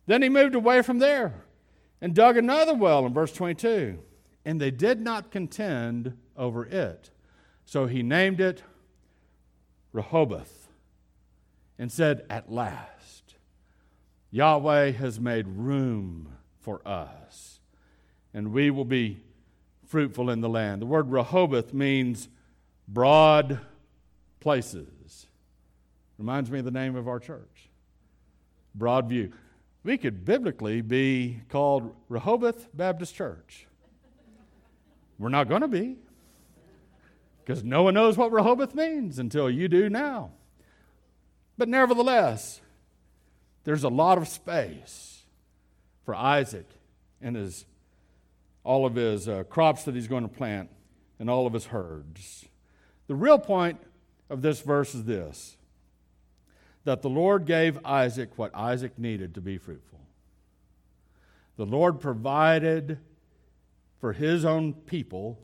Then 0.06 0.22
he 0.22 0.28
moved 0.28 0.54
away 0.54 0.82
from 0.82 1.00
there 1.00 1.34
and 2.00 2.14
dug 2.14 2.36
another 2.36 2.74
well 2.74 3.04
in 3.06 3.12
verse 3.12 3.32
22, 3.32 3.98
and 4.44 4.60
they 4.60 4.70
did 4.70 5.00
not 5.00 5.30
contend 5.30 6.16
over 6.36 6.64
it. 6.64 7.10
So 7.64 7.86
he 7.86 8.02
named 8.02 8.40
it 8.40 8.62
Rehoboth 9.92 10.68
and 11.78 11.90
said, 11.90 12.24
At 12.30 12.50
last, 12.50 13.34
Yahweh 14.30 14.92
has 14.92 15.18
made 15.20 15.46
room 15.48 16.36
for 16.60 16.86
us, 16.86 17.60
and 18.32 18.52
we 18.52 18.70
will 18.70 18.84
be 18.84 19.22
fruitful 19.86 20.30
in 20.30 20.40
the 20.40 20.48
land. 20.48 20.80
The 20.80 20.86
word 20.86 21.10
Rehoboth 21.10 21.74
means 21.74 22.28
broad 22.86 23.60
places. 24.38 25.26
Reminds 26.18 26.50
me 26.50 26.60
of 26.60 26.64
the 26.64 26.70
name 26.70 26.96
of 26.96 27.08
our 27.08 27.18
church, 27.18 27.70
Broadview. 28.78 29.32
We 29.82 29.96
could 29.96 30.24
biblically 30.24 30.82
be 30.82 31.40
called 31.48 31.94
Rehoboth 32.08 32.68
Baptist 32.74 33.14
Church. 33.14 33.66
We're 35.18 35.30
not 35.30 35.48
going 35.48 35.62
to 35.62 35.68
be 35.68 35.96
because 37.44 37.64
no 37.64 37.82
one 37.82 37.94
knows 37.94 38.16
what 38.16 38.32
Rehoboth 38.32 38.74
means 38.74 39.18
until 39.18 39.50
you 39.50 39.68
do 39.68 39.88
now. 39.88 40.32
But 41.56 41.68
nevertheless, 41.68 42.60
there's 43.64 43.84
a 43.84 43.88
lot 43.88 44.18
of 44.18 44.28
space 44.28 45.22
for 46.04 46.14
Isaac 46.14 46.68
and 47.20 47.36
his 47.36 47.64
all 48.64 48.86
of 48.86 48.94
his 48.94 49.28
uh, 49.28 49.44
crops 49.44 49.84
that 49.84 49.94
he's 49.94 50.08
going 50.08 50.22
to 50.22 50.28
plant, 50.28 50.68
and 51.18 51.30
all 51.30 51.46
of 51.46 51.52
his 51.52 51.66
herds. 51.66 52.46
The 53.06 53.14
real 53.14 53.38
point 53.38 53.80
of 54.28 54.42
this 54.42 54.60
verse 54.60 54.94
is 54.94 55.04
this 55.04 55.56
that 56.84 57.02
the 57.02 57.10
Lord 57.10 57.44
gave 57.44 57.78
Isaac 57.84 58.36
what 58.36 58.54
Isaac 58.54 58.98
needed 58.98 59.34
to 59.34 59.40
be 59.40 59.58
fruitful. 59.58 60.00
The 61.56 61.66
Lord 61.66 62.00
provided 62.00 62.98
for 64.00 64.12
his 64.12 64.44
own 64.44 64.72
people 64.72 65.38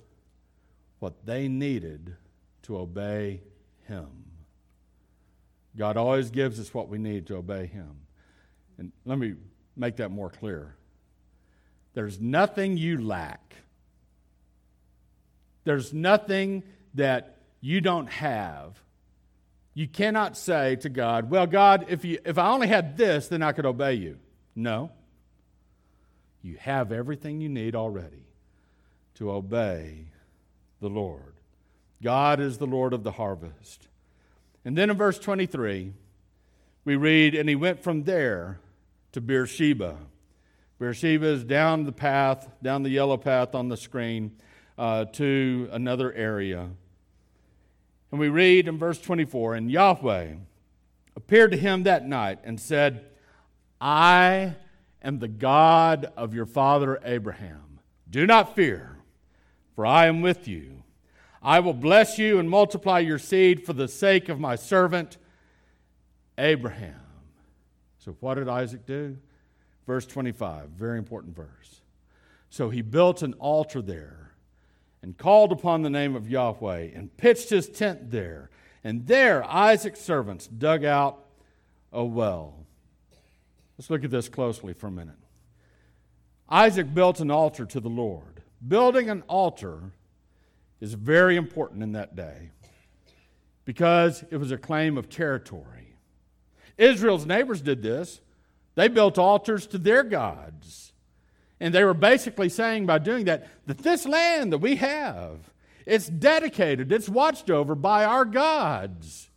what 0.99 1.27
they 1.27 1.47
needed 1.47 2.17
to 2.63 2.79
obey 2.79 3.43
him. 3.87 4.25
God 5.77 5.97
always 5.97 6.31
gives 6.31 6.59
us 6.59 6.73
what 6.73 6.89
we 6.89 6.97
need 6.99 7.27
to 7.27 7.37
obey 7.37 7.67
him. 7.67 7.97
And 8.79 8.93
let 9.05 9.19
me 9.19 9.35
make 9.77 9.97
that 9.97 10.11
more 10.11 10.31
clear. 10.31 10.75
There's 11.93 12.21
nothing 12.21 12.77
you 12.77 13.03
lack. 13.03 13.55
There's 15.65 15.93
nothing 15.93 16.63
that 16.95 17.39
you 17.61 17.81
don't 17.81 18.09
have. 18.09 18.81
You 19.77 19.87
cannot 19.87 20.37
say 20.37 20.77
to 20.77 20.89
God, 20.89 21.31
Well, 21.31 21.47
God, 21.47 21.85
if, 21.89 22.05
you, 22.05 22.19
if 22.25 22.39
I 22.39 22.49
only 22.49 22.67
had 22.67 22.97
this, 22.97 23.29
then 23.29 23.43
I 23.43 23.53
could 23.53 23.67
obey 23.67 23.95
you. 23.95 24.19
No. 24.55 24.91
You 26.43 26.57
have 26.57 26.91
everything 26.91 27.41
you 27.41 27.49
need 27.49 27.77
already 27.77 28.25
to 29.17 29.31
obey 29.31 30.07
the 30.81 30.89
Lord. 30.89 31.35
God 32.03 32.41
is 32.41 32.59
the 32.59 32.67
Lord 32.67 32.93
of 32.93 33.05
the 33.05 33.13
harvest. 33.13 33.87
And 34.65 34.77
then 34.77 34.91
in 34.91 34.97
verse 34.97 35.19
23, 35.19 35.93
we 36.85 36.97
read, 36.97 37.35
And 37.35 37.49
he 37.49 37.55
went 37.55 37.83
from 37.83 38.05
there 38.05 38.59
to 39.13 39.21
Beersheba 39.21 39.99
Beersheba 40.79 41.27
is 41.27 41.45
down 41.45 41.85
the 41.85 41.93
path, 41.93 42.47
down 42.63 42.83
the 42.83 42.91
yellow 42.91 43.17
path 43.17 43.55
on 43.55 43.69
the 43.69 43.79
screen 43.79 44.33
uh, 44.77 45.07
to 45.07 45.71
another 45.73 46.13
area. 46.13 46.69
And 48.11 48.21
we 48.21 48.29
read 48.29 48.69
in 48.69 48.79
verse 48.79 49.01
24 49.01 49.55
And 49.55 49.71
Yahweh 49.71 50.35
appeared 51.15 51.53
to 51.53 51.57
him 51.57 51.85
that 51.85 52.07
night 52.07 52.39
and 52.45 52.61
said, 52.61 53.07
I 53.81 54.55
am 55.03 55.19
the 55.19 55.29
God 55.29 56.13
of 56.17 56.35
your 56.35 56.47
father 56.47 57.01
Abraham. 57.05 57.81
Do 58.09 58.27
not 58.27 58.55
fear, 58.55 58.99
for 59.75 59.85
I 59.85 60.07
am 60.07 60.23
with 60.23 60.47
you. 60.49 60.83
I 61.43 61.61
will 61.61 61.75
bless 61.75 62.19
you 62.19 62.39
and 62.39 62.49
multiply 62.49 62.99
your 63.01 63.19
seed 63.19 63.65
for 63.65 63.73
the 63.73 63.89
sake 63.89 64.29
of 64.29 64.41
my 64.41 64.57
servant 64.57 65.17
Abraham. 66.39 67.01
So, 67.99 68.17
what 68.21 68.35
did 68.35 68.49
Isaac 68.49 68.87
do? 68.87 69.17
Verse 69.87 70.07
25, 70.07 70.71
very 70.71 70.99
important 70.99 71.37
verse. 71.37 71.81
So 72.51 72.71
he 72.71 72.83
built 72.83 73.23
an 73.23 73.35
altar 73.35 73.83
there 73.83 74.26
and 75.07 75.17
called 75.17 75.53
upon 75.53 75.83
the 75.83 75.89
name 75.89 76.17
of 76.17 76.29
Yahweh 76.29 76.89
and 76.93 77.17
pitched 77.17 77.49
his 77.49 77.69
tent 77.69 78.11
there. 78.11 78.51
And 78.83 79.07
there 79.07 79.45
Isaac's 79.45 80.01
servants 80.01 80.49
dug 80.49 80.85
out 80.85 81.27
a 81.93 82.05
well. 82.05 82.67
Let's 83.79 83.89
look 83.89 84.03
at 84.03 84.11
this 84.11 84.29
closely 84.29 84.73
for 84.73 84.89
a 84.89 84.91
minute. 84.91 85.15
Isaac 86.49 86.93
built 86.93 87.21
an 87.21 87.31
altar 87.31 87.65
to 87.67 87.79
the 87.79 87.89
Lord. 87.89 88.43
Building 88.67 89.09
an 89.09 89.23
altar 89.29 89.93
is 90.81 90.95
very 90.95 91.37
important 91.37 91.85
in 91.85 91.93
that 91.93 92.17
day 92.17 92.51
because 93.65 94.25
it 94.33 94.39
was 94.39 94.51
a 94.51 94.59
claim 94.59 94.99
of 94.99 95.09
territory. 95.09 95.95
Israel's 96.77 97.27
neighbors 97.27 97.61
did 97.61 97.81
this. 97.81 98.21
They 98.75 98.89
built 98.89 99.19
altars 99.19 99.69
to 99.69 99.79
their 99.79 100.03
gods. 100.03 100.95
And 101.59 101.75
they 101.75 101.85
were 101.85 101.95
basically 101.95 102.49
saying 102.49 102.87
by 102.87 102.99
doing 102.99 103.25
that, 103.25 103.49
that 103.67 103.79
this 103.79 104.07
land 104.07 104.53
that 104.53 104.59
we 104.59 104.77
have 104.77 105.51
it's 105.87 106.09
dedicated, 106.09 106.91
it's 106.91 107.09
watched 107.09 107.49
over 107.49 107.77
by 107.77 108.05
our 108.05 108.25
gods. 108.25 109.31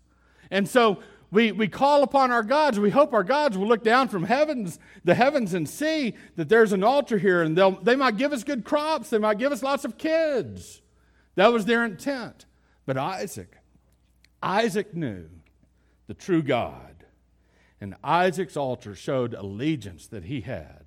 And 0.50 0.68
so 0.68 1.00
we, 1.30 1.52
we 1.52 1.68
call 1.68 2.02
upon 2.02 2.32
our 2.32 2.42
gods. 2.42 2.80
We 2.80 2.90
hope 2.90 3.14
our 3.14 3.24
gods 3.24 3.56
will 3.56 3.68
look 3.68 3.84
down 3.84 4.08
from 4.08 4.24
heavens, 4.24 4.80
the 5.04 5.14
heavens, 5.14 5.54
and 5.54 5.70
see 5.70 6.16
that 6.38 6.50
there's 6.50 6.74
an 6.74 6.84
altar 6.84 7.20
here, 7.20 7.44
and 7.44 7.56
they'll, 7.56 7.80
they 7.84 7.96
might 7.96 8.18
give 8.18 8.34
us 8.34 8.44
good 8.44 8.66
crops. 8.66 9.12
They 9.12 9.20
might 9.20 9.38
give 9.38 9.52
us 9.52 9.62
lots 9.62 9.86
of 9.86 10.00
kids. 10.00 10.82
That 11.36 11.54
was 11.54 11.66
their 11.66 11.86
intent. 11.86 12.48
But 12.88 12.98
Isaac, 12.98 13.56
Isaac 14.42 14.96
knew 14.96 15.30
the 16.08 16.16
true 16.16 16.42
God. 16.42 17.06
And 17.80 17.96
Isaac's 18.04 18.58
altar 18.58 18.96
showed 18.96 19.36
allegiance 19.36 20.08
that 20.08 20.26
he 20.26 20.42
had 20.42 20.79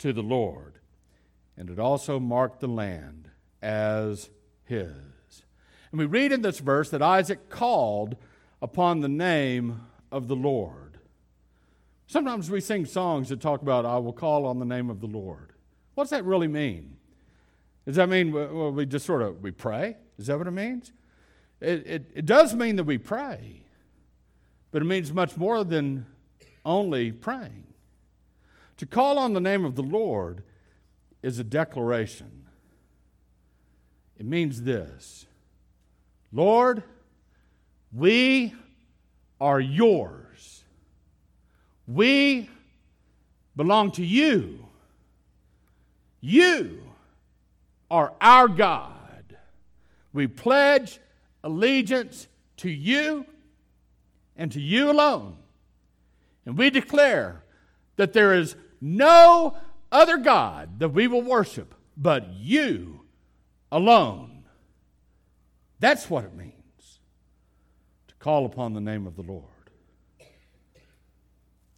to 0.00 0.12
the 0.12 0.22
Lord. 0.22 0.74
And 1.56 1.70
it 1.70 1.78
also 1.78 2.18
marked 2.18 2.60
the 2.60 2.68
land 2.68 3.28
as 3.62 4.30
his. 4.64 4.94
And 5.90 5.98
we 5.98 6.06
read 6.06 6.32
in 6.32 6.42
this 6.42 6.58
verse 6.58 6.90
that 6.90 7.02
Isaac 7.02 7.48
called 7.48 8.16
upon 8.62 9.00
the 9.00 9.08
name 9.08 9.80
of 10.12 10.28
the 10.28 10.36
Lord. 10.36 10.98
Sometimes 12.06 12.50
we 12.50 12.60
sing 12.60 12.86
songs 12.86 13.28
that 13.28 13.40
talk 13.40 13.62
about, 13.62 13.86
I 13.86 13.98
will 13.98 14.12
call 14.12 14.46
on 14.46 14.58
the 14.58 14.64
name 14.64 14.90
of 14.90 15.00
the 15.00 15.06
Lord. 15.06 15.52
What 15.94 16.04
does 16.04 16.10
that 16.10 16.24
really 16.24 16.48
mean? 16.48 16.96
Does 17.86 17.96
that 17.96 18.08
mean 18.08 18.32
well, 18.32 18.72
we 18.72 18.86
just 18.86 19.06
sort 19.06 19.22
of 19.22 19.42
we 19.42 19.50
pray? 19.50 19.96
Is 20.18 20.26
that 20.26 20.38
what 20.38 20.46
it 20.46 20.52
means? 20.52 20.92
It, 21.60 21.86
it, 21.86 22.10
it 22.14 22.26
does 22.26 22.54
mean 22.54 22.76
that 22.76 22.84
we 22.84 22.98
pray, 22.98 23.64
but 24.70 24.82
it 24.82 24.86
means 24.86 25.12
much 25.12 25.36
more 25.36 25.64
than 25.64 26.06
only 26.64 27.12
praying. 27.12 27.69
To 28.80 28.86
call 28.86 29.18
on 29.18 29.34
the 29.34 29.42
name 29.42 29.66
of 29.66 29.74
the 29.74 29.82
Lord 29.82 30.42
is 31.22 31.38
a 31.38 31.44
declaration. 31.44 32.46
It 34.18 34.24
means 34.24 34.62
this 34.62 35.26
Lord, 36.32 36.82
we 37.92 38.54
are 39.38 39.60
yours. 39.60 40.64
We 41.86 42.48
belong 43.54 43.90
to 43.92 44.02
you. 44.02 44.66
You 46.22 46.80
are 47.90 48.14
our 48.18 48.48
God. 48.48 49.36
We 50.14 50.26
pledge 50.26 51.00
allegiance 51.44 52.28
to 52.56 52.70
you 52.70 53.26
and 54.38 54.50
to 54.52 54.60
you 54.60 54.90
alone. 54.90 55.36
And 56.46 56.56
we 56.56 56.70
declare 56.70 57.44
that 57.96 58.14
there 58.14 58.32
is 58.32 58.56
no 58.80 59.56
other 59.92 60.16
God 60.16 60.78
that 60.78 60.90
we 60.90 61.06
will 61.06 61.22
worship 61.22 61.74
but 61.96 62.28
you 62.32 63.02
alone. 63.70 64.44
That's 65.78 66.08
what 66.08 66.24
it 66.24 66.34
means 66.34 67.00
to 68.08 68.14
call 68.16 68.46
upon 68.46 68.74
the 68.74 68.80
name 68.80 69.06
of 69.06 69.16
the 69.16 69.22
Lord. 69.22 69.44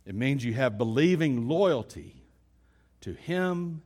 It 0.05 0.15
means 0.15 0.45
you 0.45 0.55
have 0.55 0.79
believing 0.79 1.49
loyalty 1.49 2.25
to 3.03 3.12
Him 3.12 3.83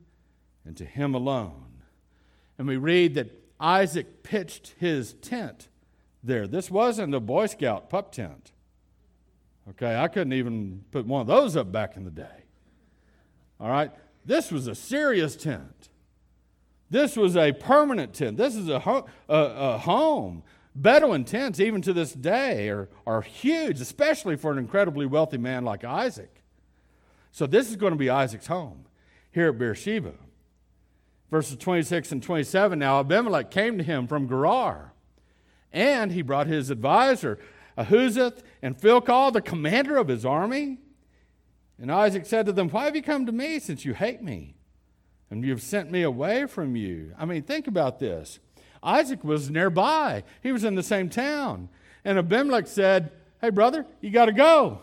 and 0.64 0.76
to 0.76 0.85
Him 0.85 1.14
alone. 1.14 1.83
And 2.59 2.66
we 2.66 2.76
read 2.76 3.14
that 3.14 3.31
Isaac 3.61 4.22
pitched 4.22 4.74
his 4.79 5.14
tent 5.14 5.68
there. 6.22 6.46
This 6.46 6.70
wasn't 6.70 7.14
a 7.14 7.20
Boy 7.20 7.46
Scout 7.46 7.88
pup 7.88 8.12
tent. 8.12 8.52
Okay, 9.70 9.96
I 9.96 10.09
couldn't 10.09 10.33
even 10.33 10.85
put 10.90 11.07
one 11.07 11.20
of 11.20 11.26
those 11.26 11.57
up 11.57 11.72
back 11.72 11.96
in 11.96 12.05
the 12.05 12.11
day. 12.11 12.45
All 13.60 13.70
right, 13.70 13.90
this 14.24 14.50
was 14.50 14.66
a 14.66 14.74
serious 14.74 15.36
tent. 15.36 15.88
This 16.90 17.16
was 17.16 17.36
a 17.36 17.52
permanent 17.52 18.14
tent. 18.14 18.36
This 18.36 18.54
is 18.54 18.68
a, 18.68 18.80
ho- 18.80 19.06
a, 19.28 19.36
a 19.36 19.78
home. 19.78 20.42
Bedouin 20.74 21.24
tents, 21.24 21.58
even 21.58 21.80
to 21.82 21.92
this 21.92 22.12
day, 22.12 22.68
are, 22.68 22.88
are 23.06 23.22
huge, 23.22 23.80
especially 23.80 24.36
for 24.36 24.52
an 24.52 24.58
incredibly 24.58 25.06
wealthy 25.06 25.38
man 25.38 25.64
like 25.64 25.84
Isaac. 25.84 26.42
So, 27.32 27.46
this 27.46 27.70
is 27.70 27.76
going 27.76 27.92
to 27.92 27.98
be 27.98 28.10
Isaac's 28.10 28.46
home 28.46 28.84
here 29.32 29.48
at 29.48 29.58
Beersheba. 29.58 30.12
Verses 31.30 31.56
26 31.56 32.12
and 32.12 32.22
27 32.22 32.78
Now 32.78 33.00
Abimelech 33.00 33.50
came 33.50 33.78
to 33.78 33.84
him 33.84 34.06
from 34.06 34.28
Gerar, 34.28 34.92
and 35.72 36.12
he 36.12 36.22
brought 36.22 36.46
his 36.46 36.70
advisor, 36.70 37.38
Ahuzzath, 37.76 38.42
and 38.62 38.78
Phicol, 38.78 39.32
the 39.32 39.42
commander 39.42 39.96
of 39.96 40.08
his 40.08 40.24
army. 40.24 40.78
And 41.78 41.92
Isaac 41.92 42.26
said 42.26 42.46
to 42.46 42.52
them, 42.52 42.68
Why 42.68 42.84
have 42.84 42.96
you 42.96 43.02
come 43.02 43.26
to 43.26 43.32
me 43.32 43.58
since 43.58 43.84
you 43.84 43.94
hate 43.94 44.22
me? 44.22 44.54
And 45.30 45.44
you 45.44 45.50
have 45.50 45.62
sent 45.62 45.90
me 45.90 46.02
away 46.02 46.46
from 46.46 46.76
you. 46.76 47.12
I 47.18 47.24
mean, 47.24 47.42
think 47.42 47.66
about 47.66 47.98
this. 47.98 48.38
Isaac 48.82 49.24
was 49.24 49.50
nearby, 49.50 50.22
he 50.42 50.52
was 50.52 50.64
in 50.64 50.74
the 50.74 50.82
same 50.82 51.08
town. 51.08 51.68
And 52.04 52.18
Abimelech 52.18 52.66
said, 52.66 53.10
Hey, 53.40 53.50
brother, 53.50 53.84
you 54.00 54.10
got 54.10 54.26
to 54.26 54.32
go. 54.32 54.80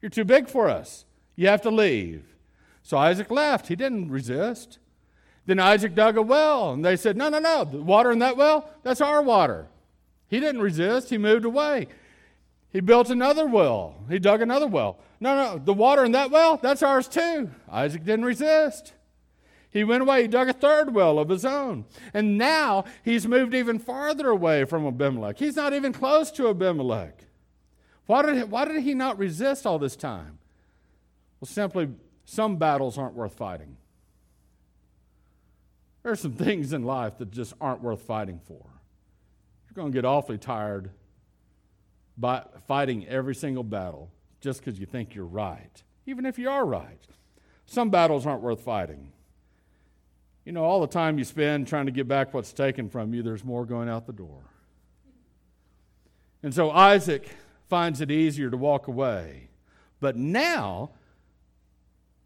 You're 0.00 0.10
too 0.10 0.24
big 0.24 0.48
for 0.48 0.68
us. 0.68 1.04
You 1.36 1.48
have 1.48 1.62
to 1.62 1.70
leave. 1.70 2.24
So 2.82 2.96
Isaac 2.96 3.30
left. 3.30 3.68
He 3.68 3.76
didn't 3.76 4.10
resist. 4.10 4.78
Then 5.46 5.58
Isaac 5.58 5.94
dug 5.94 6.16
a 6.16 6.22
well, 6.22 6.72
and 6.72 6.84
they 6.84 6.96
said, 6.96 7.16
No, 7.16 7.28
no, 7.28 7.38
no. 7.38 7.64
The 7.64 7.78
water 7.78 8.10
in 8.10 8.18
that 8.18 8.36
well, 8.36 8.70
that's 8.82 9.00
our 9.00 9.22
water. 9.22 9.66
He 10.28 10.40
didn't 10.40 10.60
resist. 10.60 11.10
He 11.10 11.18
moved 11.18 11.44
away. 11.44 11.88
He 12.70 12.80
built 12.80 13.08
another 13.08 13.46
well. 13.46 13.96
He 14.10 14.18
dug 14.18 14.42
another 14.42 14.66
well. 14.66 14.98
No, 15.20 15.34
no, 15.34 15.58
the 15.58 15.72
water 15.72 16.04
in 16.04 16.12
that 16.12 16.30
well, 16.30 16.58
that's 16.58 16.82
ours 16.82 17.08
too. 17.08 17.50
Isaac 17.68 18.04
didn't 18.04 18.24
resist. 18.24 18.92
He 19.70 19.84
went 19.84 20.02
away, 20.02 20.22
he 20.22 20.28
dug 20.28 20.48
a 20.48 20.52
third 20.52 20.94
well 20.94 21.18
of 21.18 21.28
his 21.28 21.44
own. 21.44 21.84
And 22.14 22.38
now 22.38 22.84
he's 23.04 23.26
moved 23.26 23.54
even 23.54 23.78
farther 23.78 24.28
away 24.28 24.64
from 24.64 24.86
Abimelech. 24.86 25.38
He's 25.38 25.56
not 25.56 25.74
even 25.74 25.92
close 25.92 26.30
to 26.32 26.48
Abimelech. 26.48 27.24
Why 28.06 28.22
did, 28.22 28.50
why 28.50 28.64
did 28.64 28.82
he 28.82 28.94
not 28.94 29.18
resist 29.18 29.66
all 29.66 29.78
this 29.78 29.94
time? 29.94 30.38
Well, 31.40 31.46
simply, 31.46 31.88
some 32.24 32.56
battles 32.56 32.96
aren't 32.96 33.14
worth 33.14 33.34
fighting. 33.34 33.76
There 36.02 36.12
are 36.12 36.16
some 36.16 36.32
things 36.32 36.72
in 36.72 36.84
life 36.84 37.18
that 37.18 37.30
just 37.30 37.52
aren't 37.60 37.82
worth 37.82 38.00
fighting 38.02 38.40
for. 38.46 38.64
You're 39.66 39.74
going 39.74 39.92
to 39.92 39.96
get 39.96 40.06
awfully 40.06 40.38
tired 40.38 40.90
by 42.16 42.44
fighting 42.66 43.06
every 43.06 43.34
single 43.34 43.62
battle 43.62 44.10
just 44.40 44.60
because 44.60 44.78
you 44.78 44.86
think 44.86 45.14
you're 45.14 45.24
right, 45.24 45.82
even 46.06 46.26
if 46.26 46.38
you 46.38 46.48
are 46.48 46.64
right. 46.64 47.06
Some 47.66 47.90
battles 47.90 48.26
aren't 48.26 48.42
worth 48.42 48.60
fighting. 48.60 49.12
You 50.44 50.52
know, 50.52 50.64
all 50.64 50.80
the 50.80 50.86
time 50.86 51.18
you 51.18 51.24
spend 51.24 51.68
trying 51.68 51.86
to 51.86 51.92
get 51.92 52.08
back 52.08 52.32
what's 52.32 52.52
taken 52.52 52.88
from 52.88 53.12
you, 53.12 53.22
there's 53.22 53.44
more 53.44 53.66
going 53.66 53.88
out 53.88 54.06
the 54.06 54.12
door. 54.14 54.42
And 56.42 56.54
so 56.54 56.70
Isaac 56.70 57.28
finds 57.68 58.00
it 58.00 58.10
easier 58.10 58.48
to 58.48 58.56
walk 58.56 58.88
away. 58.88 59.50
But 60.00 60.16
now, 60.16 60.92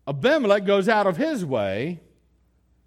Abimelech 0.06 0.64
goes 0.64 0.88
out 0.88 1.06
of 1.06 1.16
his 1.16 1.44
way 1.44 2.00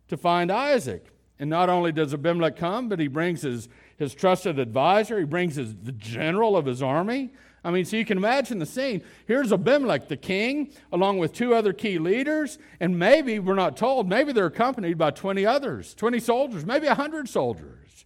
to 0.07 0.17
find 0.17 0.51
Isaac. 0.51 1.07
And 1.39 1.49
not 1.49 1.69
only 1.69 1.91
does 1.91 2.13
Abimelech 2.13 2.55
come, 2.55 2.88
but 2.88 2.99
he 2.99 3.07
brings 3.07 3.41
his, 3.41 3.67
his 3.97 4.13
trusted 4.13 4.57
advisor, 4.59 5.19
he 5.19 5.25
brings 5.25 5.55
his, 5.55 5.75
the 5.75 5.91
general 5.91 6.55
of 6.55 6.65
his 6.65 6.81
army. 6.81 7.33
I 7.65 7.71
mean, 7.71 7.84
so 7.84 7.97
you 7.97 8.06
can 8.06 8.19
imagine 8.19 8.60
the 8.60 8.65
scene. 8.67 9.01
Here's 9.25 9.51
Abimelech, 9.51 10.08
the 10.08 10.17
king, 10.17 10.71
along 10.91 11.17
with 11.17 11.34
two 11.34 11.56
other 11.56 11.73
key 11.73 11.97
leaders, 11.97 12.60
and 12.80 12.99
maybe, 12.99 13.39
we're 13.39 13.56
not 13.56 13.75
told, 13.75 14.08
maybe 14.08 14.32
they're 14.32 14.45
accompanied 14.45 14.99
by 14.99 15.10
20 15.10 15.47
others, 15.47 15.95
20 15.95 16.19
soldiers, 16.19 16.63
maybe 16.63 16.86
100 16.86 17.28
soldiers. 17.28 18.06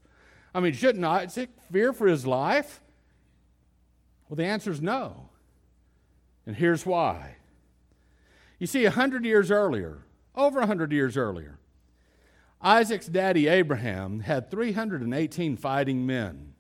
I 0.56 0.62
mean, 0.62 0.72
shouldn't 0.72 1.04
Isaac 1.04 1.50
fear 1.74 1.92
for 1.92 2.08
his 2.08 2.26
life? 2.26 2.80
Well, 4.30 4.38
the 4.38 4.46
answer 4.46 4.72
is 4.72 4.82
no. 4.82 5.30
And 6.46 6.56
here's 6.56 6.86
why. 6.86 7.36
You 8.60 8.68
see, 8.68 8.84
100 8.84 9.26
years 9.26 9.52
earlier, 9.52 10.06
over 10.36 10.60
100 10.60 10.94
years 10.94 11.18
earlier, 11.18 11.60
Isaac's 12.62 13.08
daddy 13.08 13.50
Abraham 13.50 14.22
had 14.22 14.50
318 14.50 15.58
fighting 15.58 16.06
men. 16.06 16.54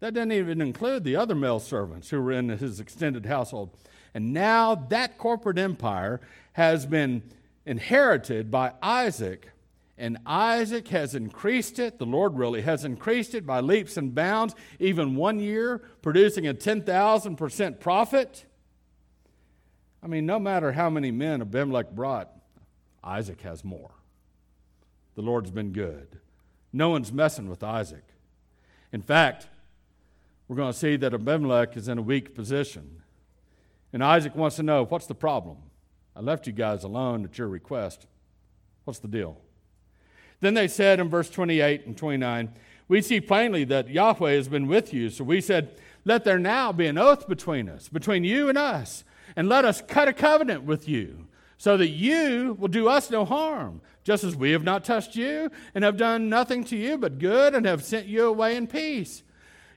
That 0.00 0.14
doesn't 0.14 0.32
even 0.32 0.60
include 0.60 1.04
the 1.04 1.16
other 1.16 1.34
male 1.34 1.58
servants 1.58 2.10
who 2.10 2.22
were 2.22 2.32
in 2.32 2.48
his 2.50 2.78
extended 2.78 3.26
household. 3.26 3.70
And 4.14 4.32
now 4.32 4.74
that 4.74 5.18
corporate 5.18 5.58
empire 5.58 6.20
has 6.52 6.86
been 6.86 7.22
inherited 7.66 8.50
by 8.50 8.72
Isaac, 8.82 9.50
and 9.98 10.18
Isaac 10.24 10.88
has 10.88 11.14
increased 11.14 11.78
it. 11.78 11.98
The 11.98 12.06
Lord 12.06 12.38
really 12.38 12.62
has 12.62 12.84
increased 12.84 13.34
it 13.34 13.44
by 13.44 13.60
leaps 13.60 13.96
and 13.96 14.14
bounds, 14.14 14.54
even 14.78 15.16
one 15.16 15.40
year, 15.40 15.78
producing 16.02 16.46
a 16.46 16.54
10,000% 16.54 17.80
profit. 17.80 18.44
I 20.02 20.06
mean, 20.06 20.24
no 20.24 20.38
matter 20.38 20.72
how 20.72 20.88
many 20.88 21.10
men 21.10 21.42
Abimelech 21.42 21.90
brought, 21.90 22.30
Isaac 23.02 23.40
has 23.40 23.64
more. 23.64 23.90
The 25.16 25.22
Lord's 25.22 25.50
been 25.50 25.72
good. 25.72 26.20
No 26.72 26.90
one's 26.90 27.12
messing 27.12 27.50
with 27.50 27.64
Isaac. 27.64 28.04
In 28.92 29.02
fact, 29.02 29.48
we're 30.48 30.56
going 30.56 30.72
to 30.72 30.78
see 30.78 30.96
that 30.96 31.12
Abimelech 31.12 31.76
is 31.76 31.88
in 31.88 31.98
a 31.98 32.02
weak 32.02 32.34
position. 32.34 33.02
And 33.92 34.02
Isaac 34.02 34.34
wants 34.34 34.56
to 34.56 34.62
know 34.62 34.84
what's 34.84 35.06
the 35.06 35.14
problem? 35.14 35.58
I 36.16 36.20
left 36.20 36.46
you 36.46 36.52
guys 36.52 36.84
alone 36.84 37.24
at 37.24 37.38
your 37.38 37.48
request. 37.48 38.06
What's 38.84 38.98
the 38.98 39.08
deal? 39.08 39.38
Then 40.40 40.54
they 40.54 40.68
said 40.68 41.00
in 41.00 41.08
verse 41.08 41.28
28 41.30 41.86
and 41.86 41.96
29, 41.96 42.52
We 42.88 43.02
see 43.02 43.20
plainly 43.20 43.64
that 43.64 43.90
Yahweh 43.90 44.32
has 44.32 44.48
been 44.48 44.66
with 44.66 44.94
you. 44.94 45.10
So 45.10 45.24
we 45.24 45.40
said, 45.40 45.76
Let 46.04 46.24
there 46.24 46.38
now 46.38 46.72
be 46.72 46.86
an 46.86 46.98
oath 46.98 47.28
between 47.28 47.68
us, 47.68 47.88
between 47.88 48.24
you 48.24 48.48
and 48.48 48.56
us, 48.56 49.04
and 49.36 49.48
let 49.48 49.64
us 49.64 49.82
cut 49.82 50.08
a 50.08 50.12
covenant 50.12 50.64
with 50.64 50.88
you, 50.88 51.26
so 51.58 51.76
that 51.76 51.88
you 51.88 52.56
will 52.58 52.68
do 52.68 52.88
us 52.88 53.10
no 53.10 53.24
harm, 53.24 53.80
just 54.04 54.24
as 54.24 54.34
we 54.34 54.52
have 54.52 54.64
not 54.64 54.84
touched 54.84 55.16
you, 55.16 55.50
and 55.74 55.84
have 55.84 55.96
done 55.96 56.28
nothing 56.28 56.64
to 56.64 56.76
you 56.76 56.96
but 56.96 57.18
good, 57.18 57.54
and 57.54 57.66
have 57.66 57.84
sent 57.84 58.06
you 58.06 58.26
away 58.26 58.56
in 58.56 58.66
peace. 58.66 59.22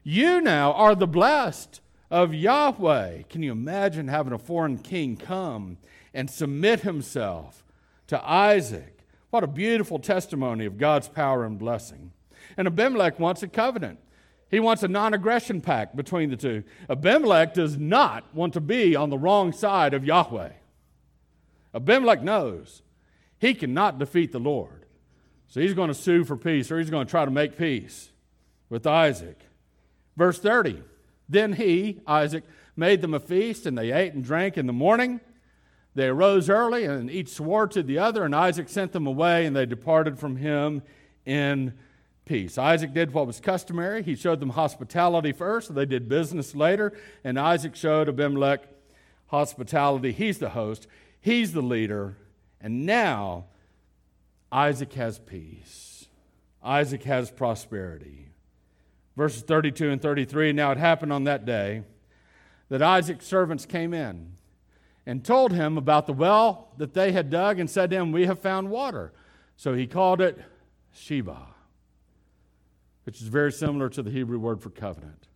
You 0.03 0.41
now 0.41 0.73
are 0.73 0.95
the 0.95 1.07
blessed 1.07 1.79
of 2.09 2.33
Yahweh. 2.33 3.23
Can 3.29 3.43
you 3.43 3.51
imagine 3.51 4.07
having 4.07 4.33
a 4.33 4.39
foreign 4.39 4.77
king 4.77 5.15
come 5.15 5.77
and 6.13 6.29
submit 6.29 6.81
himself 6.81 7.63
to 8.07 8.21
Isaac? 8.27 8.99
What 9.29 9.43
a 9.43 9.47
beautiful 9.47 9.99
testimony 9.99 10.65
of 10.65 10.77
God's 10.77 11.07
power 11.07 11.45
and 11.45 11.57
blessing. 11.57 12.11
And 12.57 12.67
Abimelech 12.67 13.19
wants 13.19 13.43
a 13.43 13.47
covenant. 13.47 13.99
He 14.49 14.59
wants 14.59 14.83
a 14.83 14.87
non 14.89 15.13
aggression 15.13 15.61
pact 15.61 15.95
between 15.95 16.29
the 16.29 16.35
two. 16.35 16.63
Abimelech 16.89 17.53
does 17.53 17.77
not 17.77 18.25
want 18.35 18.53
to 18.53 18.61
be 18.61 18.95
on 18.95 19.09
the 19.09 19.17
wrong 19.17 19.53
side 19.53 19.93
of 19.93 20.03
Yahweh. 20.03 20.51
Abimelech 21.73 22.21
knows 22.21 22.81
he 23.39 23.53
cannot 23.53 23.99
defeat 23.99 24.33
the 24.33 24.39
Lord. 24.39 24.85
So 25.47 25.61
he's 25.61 25.73
going 25.73 25.87
to 25.87 25.93
sue 25.93 26.25
for 26.25 26.35
peace 26.35 26.71
or 26.71 26.79
he's 26.79 26.89
going 26.89 27.05
to 27.05 27.11
try 27.11 27.23
to 27.23 27.31
make 27.31 27.57
peace 27.57 28.11
with 28.69 28.85
Isaac. 28.85 29.39
Verse 30.21 30.37
30 30.37 30.83
Then 31.27 31.53
he, 31.53 31.99
Isaac, 32.05 32.43
made 32.75 33.01
them 33.01 33.15
a 33.15 33.19
feast 33.19 33.65
and 33.65 33.75
they 33.75 33.91
ate 33.91 34.13
and 34.13 34.23
drank 34.23 34.55
in 34.55 34.67
the 34.67 34.71
morning. 34.71 35.19
They 35.95 36.09
arose 36.09 36.47
early 36.47 36.85
and 36.85 37.09
each 37.09 37.29
swore 37.29 37.65
to 37.69 37.81
the 37.81 37.97
other, 37.97 38.23
and 38.23 38.35
Isaac 38.35 38.69
sent 38.69 38.91
them 38.91 39.07
away 39.07 39.47
and 39.47 39.55
they 39.55 39.65
departed 39.65 40.19
from 40.19 40.35
him 40.35 40.83
in 41.25 41.73
peace. 42.23 42.59
Isaac 42.59 42.93
did 42.93 43.15
what 43.15 43.25
was 43.25 43.39
customary. 43.39 44.03
He 44.03 44.15
showed 44.15 44.39
them 44.39 44.51
hospitality 44.51 45.31
first, 45.31 45.73
they 45.73 45.87
did 45.87 46.07
business 46.07 46.53
later, 46.53 46.93
and 47.23 47.39
Isaac 47.39 47.75
showed 47.75 48.07
Abimelech 48.07 48.61
hospitality. 49.29 50.11
He's 50.11 50.37
the 50.37 50.49
host, 50.49 50.85
he's 51.19 51.53
the 51.53 51.63
leader, 51.63 52.15
and 52.61 52.85
now 52.85 53.45
Isaac 54.51 54.93
has 54.93 55.17
peace. 55.17 56.05
Isaac 56.61 57.01
has 57.05 57.31
prosperity. 57.31 58.30
Verses 59.15 59.43
32 59.43 59.89
and 59.89 60.01
33 60.01 60.53
Now 60.53 60.71
it 60.71 60.77
happened 60.77 61.13
on 61.13 61.25
that 61.25 61.45
day 61.45 61.83
that 62.69 62.81
Isaac's 62.81 63.25
servants 63.25 63.65
came 63.65 63.93
in 63.93 64.33
and 65.05 65.23
told 65.23 65.51
him 65.51 65.77
about 65.77 66.07
the 66.07 66.13
well 66.13 66.69
that 66.77 66.93
they 66.93 67.11
had 67.11 67.29
dug 67.29 67.59
and 67.59 67.69
said 67.69 67.89
to 67.89 67.97
him, 67.97 68.11
We 68.11 68.25
have 68.25 68.39
found 68.39 68.69
water. 68.69 69.11
So 69.57 69.73
he 69.73 69.87
called 69.87 70.21
it 70.21 70.39
Sheba 70.93 71.51
which 73.03 73.21
is 73.21 73.27
very 73.27 73.51
similar 73.51 73.89
to 73.89 74.03
the 74.03 74.11
Hebrew 74.11 74.39
word 74.39 74.61
for 74.61 74.69
covenant. 74.69 75.27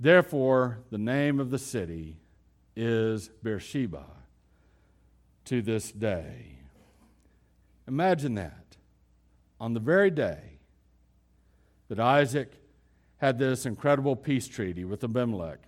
Therefore, 0.00 0.80
the 0.90 0.98
name 0.98 1.40
of 1.40 1.50
the 1.50 1.58
city 1.58 2.16
is 2.76 3.28
Beersheba 3.42 4.04
to 5.46 5.62
this 5.62 5.90
day. 5.90 6.58
Imagine 7.86 8.34
that. 8.34 8.76
On 9.60 9.74
the 9.74 9.80
very 9.80 10.10
day 10.10 10.57
that 11.88 12.00
Isaac 12.00 12.52
had 13.18 13.38
this 13.38 13.66
incredible 13.66 14.16
peace 14.16 14.46
treaty 14.46 14.84
with 14.84 15.02
Abimelech, 15.02 15.58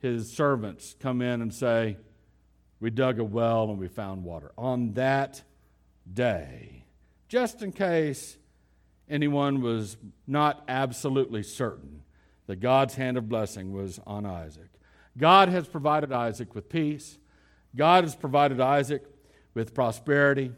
his 0.00 0.32
servants 0.32 0.96
come 1.00 1.22
in 1.22 1.42
and 1.42 1.52
say, 1.52 1.96
We 2.80 2.90
dug 2.90 3.18
a 3.18 3.24
well 3.24 3.70
and 3.70 3.78
we 3.78 3.88
found 3.88 4.24
water. 4.24 4.52
On 4.56 4.92
that 4.94 5.42
day, 6.12 6.84
just 7.28 7.62
in 7.62 7.72
case 7.72 8.38
anyone 9.08 9.60
was 9.60 9.96
not 10.26 10.64
absolutely 10.68 11.42
certain 11.42 12.02
that 12.46 12.60
God's 12.60 12.94
hand 12.94 13.16
of 13.16 13.28
blessing 13.28 13.72
was 13.72 14.00
on 14.06 14.24
Isaac. 14.24 14.70
God 15.16 15.48
has 15.48 15.66
provided 15.66 16.12
Isaac 16.12 16.54
with 16.54 16.68
peace. 16.68 17.18
God 17.76 18.04
has 18.04 18.14
provided 18.14 18.60
Isaac 18.60 19.04
with 19.54 19.74
prosperity. 19.74 20.52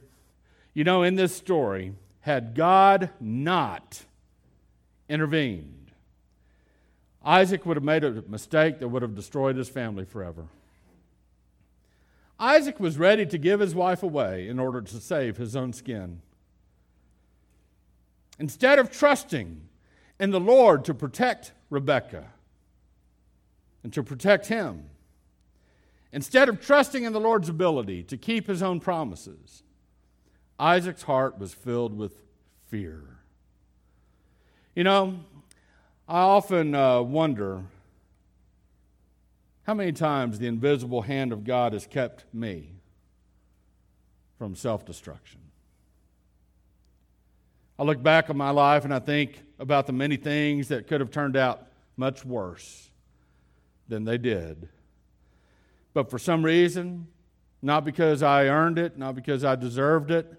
You 0.73 0.85
know, 0.85 1.03
in 1.03 1.17
this 1.17 1.35
story, 1.35 1.95
had 2.21 2.55
God 2.55 3.11
not 3.19 4.05
intervened, 5.11 5.91
Isaac 7.23 7.67
would 7.67 7.77
have 7.77 7.85
made 7.85 8.05
a 8.05 8.23
mistake 8.29 8.79
that 8.79 8.89
would 8.89 9.03
have 9.03 9.15
destroyed 9.15 9.57
his 9.57 9.69
family 9.69 10.07
forever. 10.07 10.47
Isaac 12.39 12.81
was 12.81 12.97
ready 12.97 13.27
to 13.27 13.37
give 13.37 13.61
his 13.61 13.75
wife 13.75 14.03
away 14.03 14.49
in 14.49 14.59
order 14.59 14.81
to 14.81 15.01
save 15.01 15.37
his 15.37 15.55
own 15.55 15.75
skin. 15.75 16.23
Instead 18.39 18.79
of 18.79 18.91
trusting 18.91 19.61
in 20.19 20.31
the 20.31 20.41
Lord 20.41 20.87
to 20.87 20.95
protect 20.95 21.53
Rebekah 21.69 22.29
and 23.83 23.93
to 23.93 24.03
protect 24.03 24.47
him, 24.47 24.85
instead 26.11 26.49
of 26.49 26.63
trusting 26.63 27.05
in 27.05 27.13
the 27.13 27.21
Lord's 27.21 27.51
ability 27.51 28.03
to 28.05 28.17
keep 28.17 28.47
his 28.47 28.63
own 28.63 28.81
promises, 28.81 29.63
Isaac's 30.59 31.03
heart 31.03 31.39
was 31.39 31.53
filled 31.53 31.99
with 31.99 32.23
fear. 32.69 33.20
You 34.75 34.85
know, 34.85 35.19
I 36.09 36.21
often 36.21 36.77
uh, 36.77 37.03
wonder 37.03 37.65
how 39.65 39.75
many 39.75 39.91
times 39.91 40.39
the 40.39 40.47
invisible 40.47 41.03
hand 41.03 41.33
of 41.33 41.43
God 41.43 41.73
has 41.73 41.87
kept 41.87 42.25
me 42.33 42.75
from 44.39 44.55
self 44.55 44.85
destruction. 44.87 45.41
I 47.81 47.83
look 47.83 48.01
back 48.01 48.31
on 48.31 48.37
my 48.37 48.51
life 48.51 48.85
and 48.85 48.95
I 48.95 49.01
think 49.01 49.43
about 49.59 49.87
the 49.87 49.93
many 49.93 50.17
things 50.17 50.69
that 50.69 50.87
could 50.87 51.01
have 51.01 51.11
turned 51.11 51.37
out 51.37 51.67
much 51.97 52.25
worse 52.25 52.91
than 53.89 54.05
they 54.05 54.19
did. 54.19 54.69
But 55.95 56.11
for 56.11 56.19
some 56.19 56.45
reason, 56.45 57.09
not 57.61 57.85
because 57.85 58.23
I 58.23 58.47
earned 58.47 58.79
it, 58.79 58.97
not 58.97 59.17
because 59.17 59.45
I 59.45 59.57
deserved 59.57 60.13
it, 60.13 60.33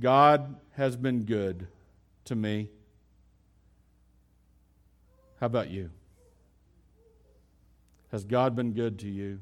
God 0.00 0.56
has 0.72 0.96
been 0.96 1.24
good 1.24 1.68
to 2.24 2.34
me. 2.34 2.68
How 5.44 5.46
about 5.46 5.68
you? 5.68 5.90
Has 8.10 8.24
God 8.24 8.56
been 8.56 8.72
good 8.72 9.00
to 9.00 9.10
you? 9.10 9.40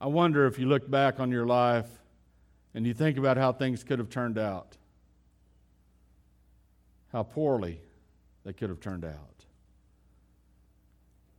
I 0.00 0.08
wonder 0.08 0.44
if 0.46 0.58
you 0.58 0.66
look 0.66 0.90
back 0.90 1.20
on 1.20 1.30
your 1.30 1.46
life 1.46 1.86
and 2.74 2.84
you 2.84 2.92
think 2.92 3.16
about 3.16 3.36
how 3.36 3.52
things 3.52 3.84
could 3.84 4.00
have 4.00 4.10
turned 4.10 4.38
out, 4.38 4.76
how 7.12 7.22
poorly 7.22 7.80
they 8.42 8.52
could 8.52 8.70
have 8.70 8.80
turned 8.80 9.04
out. 9.04 9.44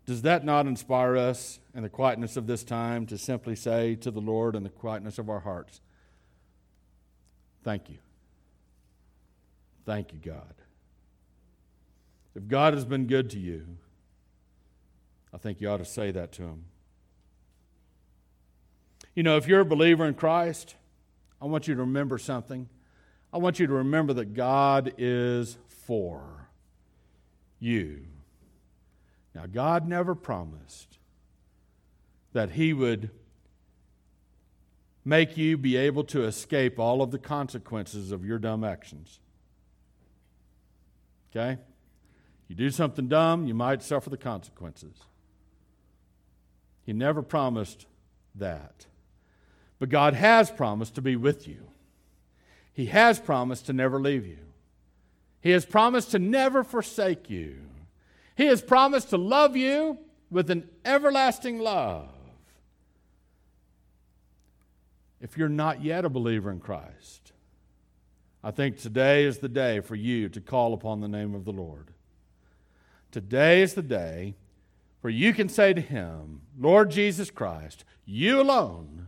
Does 0.06 0.22
that 0.22 0.46
not 0.46 0.68
inspire 0.68 1.18
us 1.18 1.60
in 1.76 1.84
the 1.84 1.90
quietness 1.90 2.38
of 2.38 2.48
this 2.48 2.64
time 2.64 3.08
to 3.08 3.18
simply 3.18 3.58
say 3.58 3.96
to 3.96 4.10
the 4.10 4.22
Lord 4.22 4.56
in 4.56 4.64
the 4.64 4.70
quietness 4.70 5.20
of 5.20 5.30
our 5.30 5.42
hearts, 5.42 5.82
Thank 7.62 7.90
you. 7.90 7.98
Thank 9.86 10.14
you, 10.14 10.20
God. 10.20 10.54
If 12.40 12.48
God 12.48 12.74
has 12.74 12.86
been 12.86 13.06
good 13.06 13.30
to 13.32 13.38
you, 13.38 13.66
I 15.34 15.38
think 15.38 15.60
you 15.60 15.70
ought 15.70 15.78
to 15.78 15.86
say 15.86 16.10
that 16.12 16.32
to 16.34 16.44
Him. 16.44 16.64
You 19.14 19.24
know, 19.24 19.36
if 19.36 19.46
you're 19.46 19.60
a 19.60 19.66
believer 19.66 20.06
in 20.06 20.14
Christ, 20.14 20.76
I 21.42 21.48
want 21.48 21.68
you 21.68 21.76
to 21.76 21.82
remember 21.82 22.18
something. 22.18 22.70
I 23.34 23.40
want 23.40 23.60
you 23.60 23.68
to 23.68 23.74
remember 23.74 24.14
that 24.14 24.34
God 24.36 24.94
is 24.98 25.58
for 25.68 26.48
you. 27.60 28.06
Now, 29.36 29.46
God 29.46 29.86
never 29.86 30.16
promised 30.16 30.98
that 32.32 32.52
He 32.52 32.72
would 32.72 33.10
make 35.04 35.36
you 35.36 35.58
be 35.58 35.76
able 35.76 36.06
to 36.06 36.24
escape 36.24 36.80
all 36.80 37.02
of 37.02 37.12
the 37.12 37.20
consequences 37.20 38.14
of 38.14 38.24
your 38.24 38.40
dumb 38.40 38.64
actions. 38.64 39.20
Okay? 41.36 41.60
You 42.50 42.56
do 42.56 42.72
something 42.72 43.08
dumb, 43.08 43.46
you 43.46 43.54
might 43.54 43.84
suffer 43.84 44.10
the 44.10 44.18
consequences. 44.18 44.98
He 46.84 46.92
never 46.92 47.22
promised 47.22 47.86
that. 48.34 48.88
But 49.78 49.90
God 49.90 50.16
has 50.16 50.50
promised 50.50 50.96
to 50.96 51.02
be 51.02 51.16
with 51.16 51.48
you. 51.48 51.70
He 52.74 52.88
has 52.88 53.20
promised 53.20 53.68
to 53.68 53.74
never 53.74 54.02
leave 54.02 54.26
you. 54.26 54.40
He 55.42 55.52
has 55.52 55.66
promised 55.66 56.12
to 56.12 56.20
never 56.20 56.64
forsake 56.64 57.30
you. 57.30 57.60
He 58.36 58.48
has 58.48 58.62
promised 58.62 59.12
to 59.12 59.18
love 59.18 59.56
you 59.56 60.00
with 60.32 60.50
an 60.50 60.68
everlasting 60.84 61.60
love. 61.60 62.10
If 65.22 65.38
you're 65.38 65.50
not 65.50 65.84
yet 65.84 66.04
a 66.04 66.10
believer 66.10 66.50
in 66.50 66.60
Christ, 66.60 67.32
I 68.44 68.52
think 68.52 68.80
today 68.80 69.26
is 69.26 69.38
the 69.38 69.50
day 69.50 69.82
for 69.82 69.96
you 69.96 70.30
to 70.30 70.42
call 70.42 70.74
upon 70.74 71.02
the 71.02 71.08
name 71.08 71.36
of 71.36 71.46
the 71.46 71.52
Lord. 71.52 71.92
Today 73.12 73.62
is 73.62 73.74
the 73.74 73.82
day 73.82 74.36
where 75.02 75.12
you 75.12 75.34
can 75.34 75.50
say 75.50 75.74
to 75.74 75.82
Him, 75.82 76.42
Lord 76.60 76.92
Jesus 76.92 77.32
Christ, 77.32 77.84
you 78.06 78.42
alone 78.42 79.08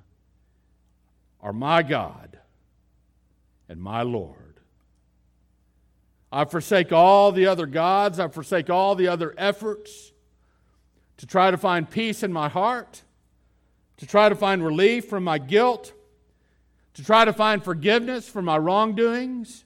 are 1.41 1.53
my 1.53 1.83
God 1.83 2.39
and 3.67 3.81
my 3.81 4.01
Lord. 4.01 4.37
I 6.31 6.45
forsake 6.45 6.91
all 6.91 7.31
the 7.31 7.47
other 7.47 7.65
gods. 7.65 8.19
I 8.19 8.27
forsake 8.29 8.69
all 8.69 8.95
the 8.95 9.07
other 9.07 9.35
efforts 9.37 10.13
to 11.17 11.27
try 11.27 11.51
to 11.51 11.57
find 11.57 11.89
peace 11.89 12.23
in 12.23 12.31
my 12.31 12.49
heart, 12.49 13.03
to 13.97 14.07
try 14.07 14.29
to 14.29 14.35
find 14.35 14.63
relief 14.63 15.05
from 15.05 15.23
my 15.23 15.37
guilt, 15.37 15.93
to 16.93 17.03
try 17.03 17.25
to 17.25 17.33
find 17.33 17.63
forgiveness 17.63 18.27
for 18.27 18.41
my 18.41 18.57
wrongdoings, 18.57 19.65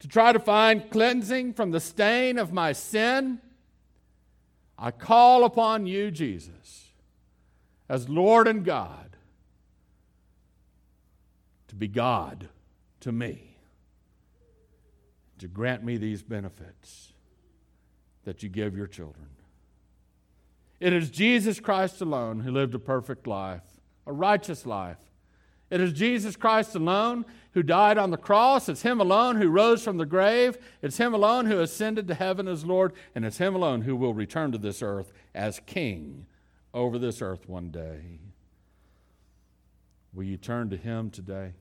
to 0.00 0.08
try 0.08 0.32
to 0.32 0.38
find 0.38 0.90
cleansing 0.90 1.54
from 1.54 1.70
the 1.70 1.80
stain 1.80 2.38
of 2.38 2.52
my 2.52 2.72
sin. 2.72 3.40
I 4.78 4.90
call 4.90 5.44
upon 5.44 5.86
you, 5.86 6.10
Jesus, 6.10 6.92
as 7.88 8.08
Lord 8.08 8.46
and 8.46 8.64
God, 8.64 9.16
to 11.68 11.74
be 11.74 11.88
God 11.88 12.48
to 13.00 13.12
me 13.12 13.48
to 15.38 15.48
grant 15.48 15.84
me 15.84 15.96
these 15.96 16.22
benefits 16.22 17.12
that 18.24 18.42
you 18.42 18.48
give 18.48 18.76
your 18.76 18.86
children. 18.86 19.28
It 20.80 20.92
is 20.92 21.10
Jesus 21.10 21.60
Christ 21.60 22.00
alone 22.00 22.40
who 22.40 22.52
lived 22.52 22.74
a 22.74 22.78
perfect 22.78 23.26
life, 23.26 23.62
a 24.06 24.12
righteous 24.12 24.66
life. 24.66 24.98
It 25.70 25.80
is 25.80 25.92
Jesus 25.92 26.36
Christ 26.36 26.74
alone 26.74 27.24
who 27.52 27.62
died 27.62 27.98
on 27.98 28.10
the 28.10 28.16
cross. 28.16 28.68
It's 28.68 28.82
Him 28.82 29.00
alone 29.00 29.36
who 29.36 29.48
rose 29.48 29.82
from 29.82 29.98
the 29.98 30.06
grave. 30.06 30.56
It's 30.80 30.96
Him 30.96 31.14
alone 31.14 31.46
who 31.46 31.60
ascended 31.60 32.08
to 32.08 32.14
heaven 32.14 32.48
as 32.48 32.64
Lord. 32.64 32.92
And 33.14 33.24
it's 33.24 33.38
Him 33.38 33.54
alone 33.54 33.82
who 33.82 33.96
will 33.96 34.14
return 34.14 34.52
to 34.52 34.58
this 34.58 34.82
earth 34.82 35.12
as 35.34 35.60
King 35.66 36.26
over 36.72 36.98
this 36.98 37.20
earth 37.20 37.48
one 37.48 37.70
day. 37.70 38.20
Will 40.14 40.24
you 40.24 40.36
turn 40.36 40.70
to 40.70 40.76
Him 40.76 41.10
today? 41.10 41.52